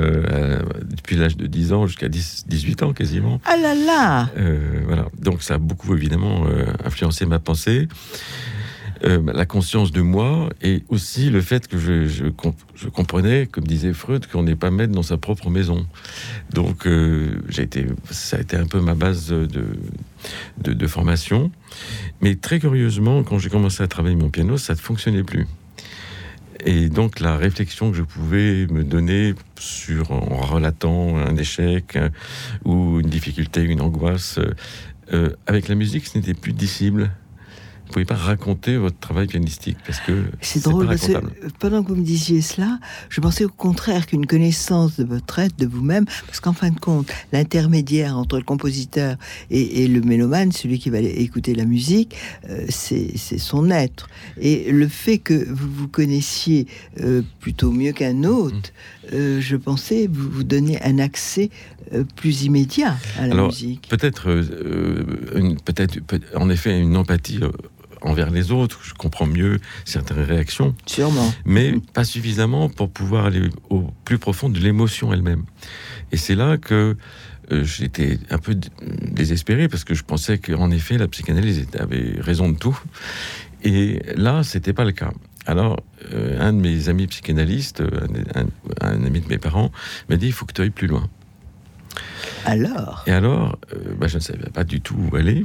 depuis 1.09 1.17
l'âge 1.17 1.39
de 1.39 1.47
10 1.47 1.73
ans 1.73 1.87
jusqu'à 1.87 2.09
18 2.09 2.83
ans 2.83 2.93
quasiment. 2.93 3.41
Ah 3.47 3.57
là 3.57 3.75
là 3.75 4.29
euh, 4.37 4.83
Voilà, 4.87 5.07
donc 5.19 5.43
ça 5.43 5.55
a 5.55 5.59
beaucoup 5.59 5.95
évidemment 5.95 6.45
euh, 6.47 6.67
influencé 6.85 7.25
ma 7.25 7.39
pensée. 7.39 7.89
Euh, 9.05 9.23
la 9.33 9.47
conscience 9.47 9.91
de 9.93 10.03
moi 10.03 10.51
et 10.61 10.83
aussi 10.89 11.31
le 11.31 11.41
fait 11.41 11.67
que 11.67 11.79
je, 11.79 12.07
je, 12.07 12.89
comprenais, 12.89 13.47
comme 13.47 13.65
disait 13.65 13.95
Freud, 13.95 14.27
qu'on 14.27 14.43
n'est 14.43 14.57
pas 14.57 14.71
maître 14.71 14.93
dans 14.93 15.05
sa 15.05 15.17
propre 15.17 15.49
maison. 15.49 15.87
Donc, 16.53 16.87
j'ai 17.49 17.63
été, 17.63 17.87
ça 18.11 18.37
a 18.37 18.41
été 18.41 18.57
un 18.57 18.67
peu 18.67 18.81
ma 18.81 18.95
base 18.95 19.29
de, 19.29 19.47
de, 20.59 20.73
de, 20.75 20.87
formation. 20.89 21.51
Mais 22.21 22.35
très 22.35 22.59
curieusement, 22.59 23.23
quand 23.23 23.39
j'ai 23.39 23.51
commencé 23.51 23.83
à 23.83 23.87
travailler 23.87 24.17
mon 24.17 24.31
piano, 24.31 24.59
ça 24.59 24.75
ne 24.75 24.79
fonctionnait 24.79 25.23
plus. 25.23 25.47
Et 26.65 26.89
donc 26.89 27.21
la 27.21 27.37
réflexion 27.37 27.91
que 27.91 27.97
je 27.97 28.03
pouvais 28.03 28.67
me 28.67 28.83
donner 28.83 29.35
sur 29.59 30.11
en 30.13 30.41
relatant 30.41 31.17
un 31.17 31.37
échec 31.37 31.99
ou 32.65 33.01
une 33.01 33.09
difficulté, 33.09 33.63
une 33.63 33.81
angoisse, 33.81 34.39
euh, 35.13 35.31
avec 35.47 35.69
la 35.69 35.75
musique, 35.75 36.07
ce 36.07 36.19
n'était 36.19 36.35
plus 36.35 36.53
dissible. 36.53 37.11
Vous 37.89 37.93
pouvez 37.95 38.05
pas 38.05 38.15
raconter 38.17 38.77
votre 38.77 38.99
travail 38.99 39.27
pianistique 39.27 39.79
parce 39.87 39.99
que 40.01 40.25
c'est 40.43 40.63
drôle 40.63 40.87
pas 40.87 40.93
parce 40.93 41.07
que 41.09 41.49
pendant 41.59 41.83
que 41.83 41.89
vous 41.89 41.97
me 41.97 42.05
disiez 42.05 42.43
cela, 42.43 42.79
je 43.09 43.21
pensais 43.21 43.45
au 43.47 43.49
contraire 43.49 44.07
qu'une 44.07 44.27
connaissance 44.27 44.97
de 44.99 45.05
votre 45.05 45.39
être, 45.39 45.57
de 45.59 45.67
vous-même, 45.67 46.05
parce 46.27 46.41
qu'en 46.41 46.53
fin 46.53 46.69
de 46.71 46.79
compte, 46.79 47.11
l'intermédiaire 47.33 48.17
entre 48.19 48.37
le 48.37 48.45
compositeur 48.45 49.17
et, 49.51 49.85
et 49.85 49.89
le 49.89 50.03
mélomane, 50.03 50.53
celui 50.53 50.79
qui 50.79 50.91
va 50.91 51.01
écouter 51.01 51.55
la 51.55 51.65
musique, 51.65 52.15
euh, 52.51 52.67
c'est 52.69 53.17
son 53.39 53.71
être. 53.71 54.09
Et 54.39 54.71
le 54.71 54.87
fait 54.87 55.19
que 55.19 55.49
vous 55.51 55.71
vous 55.73 55.89
connaissiez 55.89 56.67
euh, 57.01 57.23
plutôt 57.41 57.71
mieux 57.73 57.93
qu'un 57.93 58.25
autre, 58.25 58.71
euh, 59.15 59.41
je 59.41 59.57
pensais 59.57 60.09
vous 60.13 60.29
vous 60.31 60.45
donner 60.45 60.81
un 60.83 60.99
accès 60.99 61.49
plus 62.17 62.43
immédiat 62.43 62.95
à 63.19 63.27
la 63.27 63.33
Alors, 63.33 63.47
musique. 63.47 63.89
Peut-être, 63.89 64.25
peut- 66.07 66.21
en 66.37 66.51
effet, 66.51 66.79
une 66.79 66.97
empathie 66.99 67.41
envers 68.03 68.31
les 68.31 68.51
autres. 68.53 68.81
Je 68.83 68.95
comprends 68.95 69.27
mieux 69.27 69.59
certaines 69.85 70.21
réactions, 70.23 70.75
Sûrement. 70.87 71.33
mais 71.45 71.75
pas 71.95 72.05
suffisamment 72.05 72.69
pour 72.69 72.91
pouvoir 72.91 73.27
aller 73.27 73.49
au 73.71 73.91
plus 74.05 74.19
profond 74.19 74.49
de 74.49 74.59
l'émotion 74.59 75.13
elle-même. 75.13 75.45
Et 76.13 76.17
c'est 76.17 76.35
là 76.35 76.57
que 76.57 76.97
euh, 77.53 77.65
j'étais 77.65 78.19
un 78.31 78.39
peu 78.39 78.55
désespéré 79.03 79.69
parce 79.69 79.85
que 79.85 79.95
je 79.95 80.03
pensais 80.05 80.39
qu'en 80.39 80.71
effet 80.71 80.99
la 80.99 81.09
psychanalyse 81.09 81.67
avait 81.79 82.17
raison 82.21 82.51
de 82.51 82.57
tout. 82.59 82.79
Et 83.65 84.01
là, 84.17 84.43
c'était 84.45 84.73
pas 84.73 84.85
le 84.85 84.93
cas. 84.93 85.11
Alors, 85.47 85.81
euh, 86.13 86.39
un 86.41 86.53
de 86.53 86.59
mes 86.61 86.89
amis 86.91 87.07
psychanalystes, 87.07 87.81
euh, 87.81 87.89
un, 88.35 88.43
un- 88.43 88.47
un 89.01 89.05
ami 89.05 89.21
de 89.21 89.29
mes 89.29 89.39
parents, 89.39 89.73
m'a 90.09 90.17
dit 90.17 90.27
il 90.27 90.33
faut 90.33 90.45
que 90.47 90.53
tu 90.53 90.61
ailles 90.63 90.71
plus 90.71 90.87
loin. 90.87 91.09
Alors, 92.45 93.03
Et 93.07 93.11
alors, 93.13 93.59
euh, 93.75 93.95
bah, 93.99 94.07
je 94.07 94.17
ne 94.17 94.23
savais 94.23 94.51
pas 94.51 94.65
du 94.65 94.81
tout 94.81 94.97
où 95.11 95.17
aller. 95.17 95.45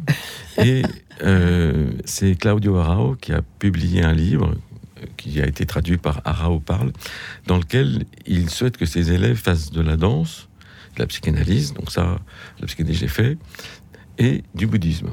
Et 0.58 0.84
euh, 1.22 1.92
c'est 2.06 2.36
Claudio 2.36 2.78
Arao 2.78 3.16
qui 3.16 3.34
a 3.34 3.42
publié 3.60 4.04
un 4.04 4.14
livre 4.14 4.54
euh, 5.02 5.06
qui 5.18 5.42
a 5.42 5.48
été 5.48 5.66
traduit 5.66 5.98
par 5.98 6.22
Arao 6.26 6.60
Parle, 6.60 6.92
dans 7.48 7.58
lequel 7.58 8.06
il 8.26 8.50
souhaite 8.50 8.78
que 8.78 8.86
ses 8.86 9.12
élèves 9.12 9.38
fassent 9.38 9.72
de 9.72 9.82
la 9.82 9.98
danse, 9.98 10.48
de 10.96 11.02
la 11.02 11.08
psychanalyse, 11.08 11.74
donc 11.74 11.92
ça, 11.92 12.20
la 12.60 12.68
psychanalyse 12.68 13.00
j'ai 13.00 13.08
fait, 13.08 13.38
et 14.18 14.44
du 14.56 14.68
bouddhisme. 14.68 15.10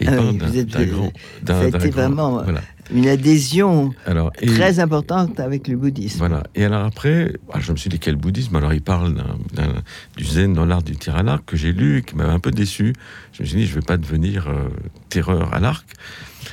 Et 0.00 0.08
Ah 0.08 0.16
oui, 0.20 0.38
vous 0.38 0.56
êtes- 0.58 0.68
grand... 0.90 1.12
d'un- 1.42 1.54
ça 1.54 1.60
a 1.60 1.68
été 1.68 1.90
grand- 1.90 1.90
vraiment- 2.02 2.42
Voilà. 2.42 2.62
Une 2.92 3.06
adhésion 3.08 3.92
Alors, 4.04 4.30
et- 4.40 4.46
très 4.46 4.78
importante 4.80 5.40
avec 5.40 5.68
le 5.68 5.76
bouddhisme. 5.76 6.18
Voilà. 6.18 6.44
Et 6.54 6.64
alors 6.64 6.84
après, 6.84 7.32
ah, 7.52 7.58
je 7.60 7.72
me 7.72 7.76
suis 7.76 7.90
dit 7.90 7.98
quel 7.98 8.16
bouddhisme? 8.16 8.54
Alors 8.56 8.72
il 8.72 8.82
parle 8.82 9.14
d'un- 9.14 9.38
d'un- 9.54 9.82
du 10.16 10.24
zen 10.24 10.52
dans 10.54 10.64
l'art 10.64 10.82
du 10.82 10.96
tir 10.96 11.16
à 11.16 11.22
l'arc 11.22 11.44
que 11.44 11.56
j'ai 11.56 11.72
lu, 11.72 11.98
et 11.98 12.02
qui 12.02 12.14
m'avait 12.16 12.32
un 12.32 12.38
peu 12.40 12.50
déçu. 12.50 12.94
Je 13.32 13.42
me 13.42 13.46
suis 13.48 13.56
dit 13.58 13.66
je 13.66 13.74
vais 13.74 13.80
pas 13.80 13.96
devenir 13.96 14.48
euh, 14.48 14.68
terreur 15.08 15.52
à 15.52 15.60
l'arc. 15.60 15.86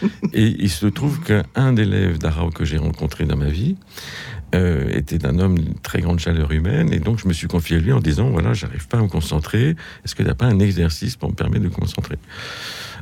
et 0.34 0.56
il 0.60 0.70
se 0.70 0.88
trouve 0.88 1.20
qu'un 1.22 1.74
d'élèves 1.74 2.18
d'Arao 2.18 2.50
que 2.50 2.66
j'ai 2.66 2.78
rencontré 2.78 3.26
dans 3.26 3.38
ma 3.38 3.50
vie 3.50 3.76
euh, 4.56 4.90
était 4.92 5.26
un 5.26 5.38
homme 5.40 5.58
d'une 5.60 5.76
très 5.76 6.02
grande 6.02 6.20
chaleur 6.20 6.52
humaine. 6.52 6.92
Et 6.92 7.00
donc 7.00 7.20
je 7.20 7.28
me 7.28 7.34
suis 7.34 7.48
confié 7.48 7.78
à 7.78 7.80
lui 7.80 7.92
en 7.94 8.00
disant 8.00 8.30
voilà 8.32 8.54
j'arrive 8.54 8.88
pas 8.88 8.98
à 8.98 9.02
me 9.02 9.08
concentrer. 9.08 9.76
Est-ce 10.04 10.16
que 10.16 10.24
tu 10.24 10.28
n'as 10.28 10.34
pas 10.36 10.48
un 10.48 10.60
exercice 10.60 11.16
pour 11.16 11.30
me 11.30 11.36
permettre 11.36 11.64
de 11.64 11.70
me 11.70 11.74
concentrer? 11.74 12.18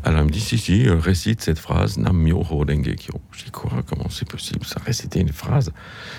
Alors 0.04 0.22
il 0.22 0.26
me 0.26 0.32
dit 0.32 0.39
si 0.39 0.58
si 0.58 0.88
euh, 0.88 0.95
récite 0.95 1.41
cette 1.41 1.60
phrase 1.60 1.97
Nam 1.99 2.18
Myoho 2.18 2.66
Renge 2.66 2.95
Kyo. 2.95 3.22
Je 3.32 3.45
dis 3.45 3.52
quoi 3.52 3.84
Comment 3.88 4.10
c'est 4.10 4.28
possible 4.28 4.66
Ça 4.66 4.82
réciter 4.84 5.20
une 5.20 5.32
phrase? 5.32 5.72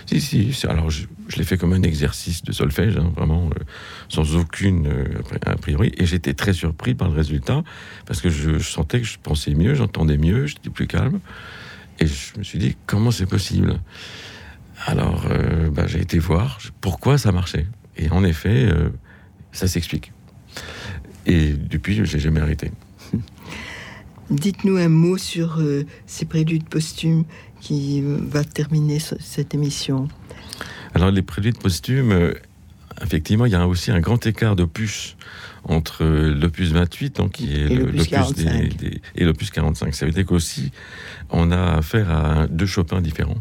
Si 0.06 0.20
si. 0.20 0.54
Alors 0.68 0.88
je, 0.88 1.06
l'ai 1.36 1.42
fait 1.42 1.56
comme 1.56 1.72
un 1.72 1.82
exercice 1.82 2.42
de 2.42 2.52
solfège, 2.52 2.96
hein, 2.96 3.12
vraiment 3.16 3.46
euh, 3.46 3.64
sans 4.08 4.36
aucune 4.36 4.86
euh, 4.86 5.04
a 5.44 5.56
priori. 5.56 5.92
Et 5.96 6.06
j'étais 6.06 6.34
très 6.34 6.52
surpris 6.52 6.94
par 6.94 7.08
le 7.08 7.14
résultat 7.14 7.64
parce 8.06 8.20
que 8.20 8.30
je, 8.30 8.60
sentais 8.60 9.00
que 9.00 9.06
je 9.06 9.18
pensais 9.20 9.54
mieux, 9.54 9.74
j'entendais 9.74 10.16
mieux, 10.16 10.46
j'étais 10.46 10.70
plus 10.70 10.86
calme. 10.86 11.18
Et 11.98 12.06
je 12.06 12.38
me 12.38 12.44
suis 12.44 12.60
dit 12.60 12.76
comment 12.86 13.10
c'est 13.10 13.26
possible? 13.26 13.80
Alors 14.86 15.26
bah, 15.70 15.86
j'ai 15.86 16.00
été 16.00 16.18
voir 16.18 16.58
pourquoi 16.80 17.18
ça 17.18 17.30
marchait. 17.30 17.66
Et 17.96 18.10
en 18.10 18.24
effet, 18.24 18.68
ça 19.52 19.68
s'explique. 19.68 20.12
Et 21.26 21.52
depuis, 21.52 22.04
j'ai 22.04 22.18
jamais 22.18 22.40
arrêté. 22.40 22.72
Dites-nous 24.30 24.76
un 24.76 24.88
mot 24.88 25.16
sur 25.18 25.58
euh, 25.60 25.84
ces 26.06 26.24
préludes 26.24 26.64
posthumes 26.68 27.24
qui 27.60 28.00
euh, 28.02 28.18
va 28.20 28.44
terminer 28.44 28.98
ce- 28.98 29.14
cette 29.20 29.54
émission. 29.54 30.08
Alors, 30.94 31.10
les 31.10 31.22
préludes 31.22 31.58
posthumes, 31.58 32.12
euh, 32.12 32.34
effectivement, 33.02 33.46
il 33.46 33.52
y 33.52 33.54
a 33.56 33.66
aussi 33.66 33.90
un 33.90 34.00
grand 34.00 34.24
écart 34.26 34.56
d'opus 34.56 35.16
entre 35.64 36.02
euh, 36.04 36.34
l'opus 36.34 36.70
28, 36.72 37.16
donc, 37.16 37.32
qui 37.32 37.52
est 37.52 37.68
l'opus 37.68 38.08
45. 38.08 38.52
des- 38.78 38.90
des- 38.90 39.02
et 39.16 39.24
l'opus 39.24 39.50
45. 39.50 39.94
Ça 39.94 40.06
veut 40.06 40.12
dire 40.12 40.26
qu'aussi, 40.26 40.72
on 41.30 41.50
a 41.50 41.74
affaire 41.76 42.10
à 42.10 42.46
deux 42.48 42.66
Chopin 42.66 43.00
différents. 43.00 43.38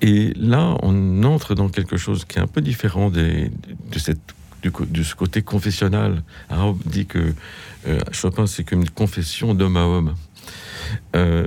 Et 0.00 0.32
là, 0.36 0.76
on 0.82 1.22
entre 1.24 1.54
dans 1.54 1.68
quelque 1.68 1.96
chose 1.96 2.24
qui 2.24 2.38
est 2.38 2.42
un 2.42 2.46
peu 2.46 2.60
différent 2.60 3.10
des- 3.10 3.50
de, 3.92 3.98
cette, 3.98 4.20
du 4.62 4.70
de 4.70 5.02
ce 5.02 5.14
côté 5.14 5.42
confessionnal. 5.42 6.22
Araub 6.48 6.78
dit 6.86 7.06
que 7.06 7.34
euh, 7.86 8.00
Chopin, 8.12 8.46
c'est 8.46 8.64
comme 8.64 8.80
une 8.80 8.90
confession 8.90 9.54
d'homme 9.54 9.76
à 9.76 9.84
homme. 9.84 10.14
Euh, 11.16 11.46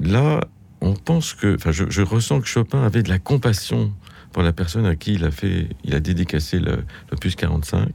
là, 0.00 0.40
on 0.80 0.94
pense 0.94 1.34
que, 1.34 1.56
enfin, 1.56 1.70
je, 1.72 2.02
ressens 2.02 2.40
que 2.40 2.46
Chopin 2.46 2.82
avait 2.82 3.02
de 3.02 3.08
la 3.08 3.18
compassion 3.18 3.92
pour 4.32 4.42
la 4.42 4.52
personne 4.52 4.86
à 4.86 4.96
qui 4.96 5.14
il 5.14 5.24
a 5.24 5.30
fait, 5.30 5.68
il 5.84 5.94
a 5.94 6.00
dédicacé 6.00 6.58
l'opus 6.58 7.36
45, 7.36 7.88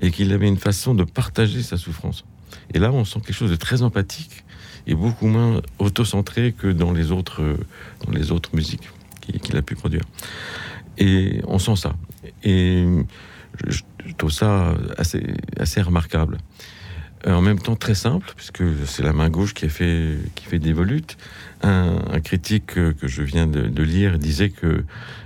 et 0.00 0.10
qu'il 0.12 0.32
avait 0.32 0.46
une 0.46 0.58
façon 0.58 0.94
de 0.94 1.04
partager 1.04 1.62
sa 1.62 1.76
souffrance. 1.76 2.24
Et 2.72 2.78
là, 2.78 2.92
on 2.92 3.04
sent 3.04 3.20
quelque 3.20 3.34
chose 3.34 3.50
de 3.50 3.56
très 3.56 3.82
empathique 3.82 4.44
et 4.86 4.94
beaucoup 4.94 5.26
moins 5.26 5.60
autocentré 5.78 6.52
que 6.52 6.68
dans 6.68 6.92
les 6.92 7.10
autres, 7.10 7.42
dans 8.06 8.12
les 8.12 8.30
autres 8.30 8.50
musiques 8.54 8.88
qu'il 9.42 9.56
a 9.56 9.62
pu 9.62 9.74
produire. 9.74 10.02
Et 10.98 11.40
on 11.46 11.58
sent 11.58 11.76
ça. 11.76 11.94
Je, 13.68 13.82
trouve 14.16 14.32
ça 14.32 14.74
assez, 14.98 15.22
assez 15.58 15.80
remarquable. 15.80 16.38
Euh, 17.26 17.34
En 17.34 17.42
même 17.42 17.58
temps, 17.58 17.76
très 17.76 17.94
simple, 17.94 18.32
puisque 18.36 18.62
c'est 18.86 19.02
la 19.02 19.12
main 19.12 19.30
gauche 19.30 19.54
qui, 19.54 19.68
fait, 19.68 20.18
qui 20.34 20.44
fait 20.44 20.58
des 20.58 20.72
volutes. 20.72 21.16
Un, 21.62 22.20
critique 22.20 22.66
que 22.66 22.94
je 23.02 23.22
viens 23.22 23.46
de, 23.46 23.82
lire 23.82 24.18
disait 24.18 24.50
que 24.50 24.84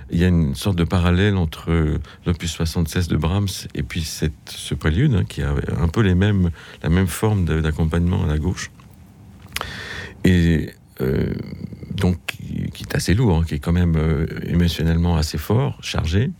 il 0.09 0.19
y 0.19 0.23
a 0.23 0.27
une 0.27 0.55
sorte 0.55 0.77
de 0.77 0.83
parallèle 0.83 1.35
entre 1.35 1.99
l'opus 2.25 2.51
76 2.51 3.07
de 3.07 3.17
Brahms 3.17 3.47
et 3.75 3.83
puis 3.83 4.03
cette, 4.03 4.31
ce 4.45 4.73
prélude, 4.73 5.15
hein, 5.15 5.23
qui 5.27 5.41
a 5.41 5.53
un 5.79 5.87
peu 5.87 6.01
les 6.01 6.15
mêmes, 6.15 6.51
la 6.83 6.89
même 6.89 7.07
forme 7.07 7.45
d'accompagnement 7.61 8.23
à 8.23 8.27
la 8.27 8.37
gauche. 8.37 8.71
Et 10.23 10.69
euh, 11.01 11.33
donc, 11.95 12.17
qui, 12.27 12.69
qui 12.71 12.83
est 12.83 12.95
assez 12.95 13.13
lourd, 13.13 13.37
hein, 13.37 13.43
qui 13.47 13.55
est 13.55 13.59
quand 13.59 13.71
même 13.71 13.95
euh, 13.97 14.27
émotionnellement 14.43 15.17
assez 15.17 15.37
fort, 15.37 15.77
chargé, 15.81 16.31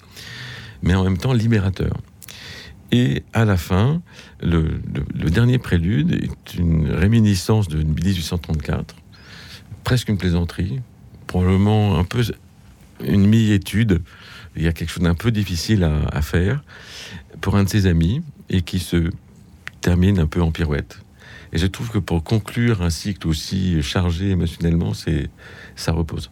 mais 0.88 0.96
en 0.96 1.04
même 1.04 1.18
temps 1.18 1.34
libérateur. 1.34 1.98
Et 2.94 3.24
à 3.34 3.44
la 3.44 3.58
fin, 3.58 4.02
le, 4.42 4.80
dernier 5.30 5.58
prélude 5.58 6.14
est 6.14 6.54
une 6.54 6.90
réminiscence 6.90 7.68
de 7.68 7.84
1834, 7.84 8.96
presque 9.84 10.08
une 10.08 10.18
plaisanterie, 10.18 10.80
probablement 11.28 12.00
un 12.00 12.06
peu 12.06 12.24
une 13.04 13.28
mi-étude. 13.28 14.02
Il 14.56 14.64
y 14.64 14.68
a 14.68 14.72
quelque 14.72 14.90
chose 14.90 15.04
d'un 15.04 15.14
peu 15.14 15.32
difficile 15.32 15.84
à, 15.84 16.06
à 16.08 16.22
faire 16.22 16.64
pour 17.42 17.58
un 17.58 17.66
de 17.66 17.70
ses 17.70 17.86
amis 17.86 18.24
et 18.50 18.62
qui 18.62 18.80
se 18.80 19.12
termine 19.82 20.20
un 20.20 20.26
peu 20.26 20.42
en 20.42 20.52
pirouette. 20.52 21.00
Et 21.52 21.58
je 21.58 21.68
trouve 21.68 21.92
que 21.92 22.00
pour 22.00 22.24
conclure 22.24 22.82
un 22.82 22.90
cycle 22.90 23.28
aussi 23.28 23.82
chargé 23.84 24.30
émotionnellement, 24.30 24.94
c'est 24.94 25.30
ça 25.76 25.92
repose. 25.92 26.32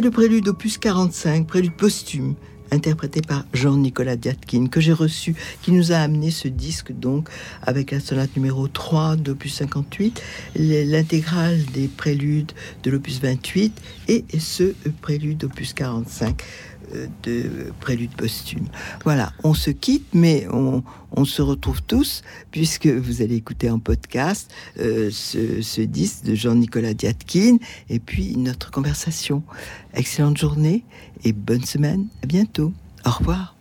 Le 0.00 0.12
prélude 0.12 0.46
opus 0.46 0.78
45, 0.78 1.44
prélude 1.48 1.72
posthume, 1.72 2.34
interprété 2.70 3.20
par 3.20 3.44
Jean-Nicolas 3.52 4.14
Diatkin, 4.14 4.68
que 4.68 4.80
j'ai 4.80 4.92
reçu, 4.92 5.34
qui 5.60 5.72
nous 5.72 5.90
a 5.90 5.96
amené 5.96 6.30
ce 6.30 6.46
disque, 6.46 6.92
donc, 6.92 7.28
avec 7.62 7.90
la 7.90 7.98
sonate 7.98 8.36
numéro 8.36 8.68
3 8.68 9.16
d'opus 9.16 9.54
58, 9.54 10.22
l'intégrale 10.54 11.64
des 11.74 11.88
préludes 11.88 12.52
de 12.84 12.90
l'opus 12.92 13.20
28 13.20 13.72
et 14.06 14.24
ce 14.38 14.72
prélude 15.02 15.42
opus 15.42 15.74
45 15.74 16.44
euh, 16.77 16.77
de 17.22 17.72
prélude 17.80 18.10
posthume. 18.12 18.66
Voilà, 19.04 19.32
on 19.44 19.54
se 19.54 19.70
quitte, 19.70 20.06
mais 20.12 20.46
on, 20.52 20.82
se 21.24 21.42
retrouve 21.42 21.82
tous, 21.82 22.22
puisque 22.50 22.86
vous 22.86 23.22
allez 23.22 23.34
écouter 23.34 23.70
en 23.70 23.78
podcast 23.78 24.50
euh, 24.78 25.10
ce, 25.12 25.62
ce, 25.62 25.80
disque 25.80 26.24
de 26.24 26.34
Jean-Nicolas 26.34 26.94
Diatkin, 26.94 27.58
et 27.90 27.98
puis 27.98 28.36
notre 28.36 28.70
conversation. 28.70 29.42
Excellente 29.94 30.38
journée 30.38 30.84
et 31.24 31.32
bonne 31.32 31.64
semaine. 31.64 32.06
À 32.22 32.26
bientôt. 32.26 32.72
Au 33.04 33.10
revoir. 33.10 33.56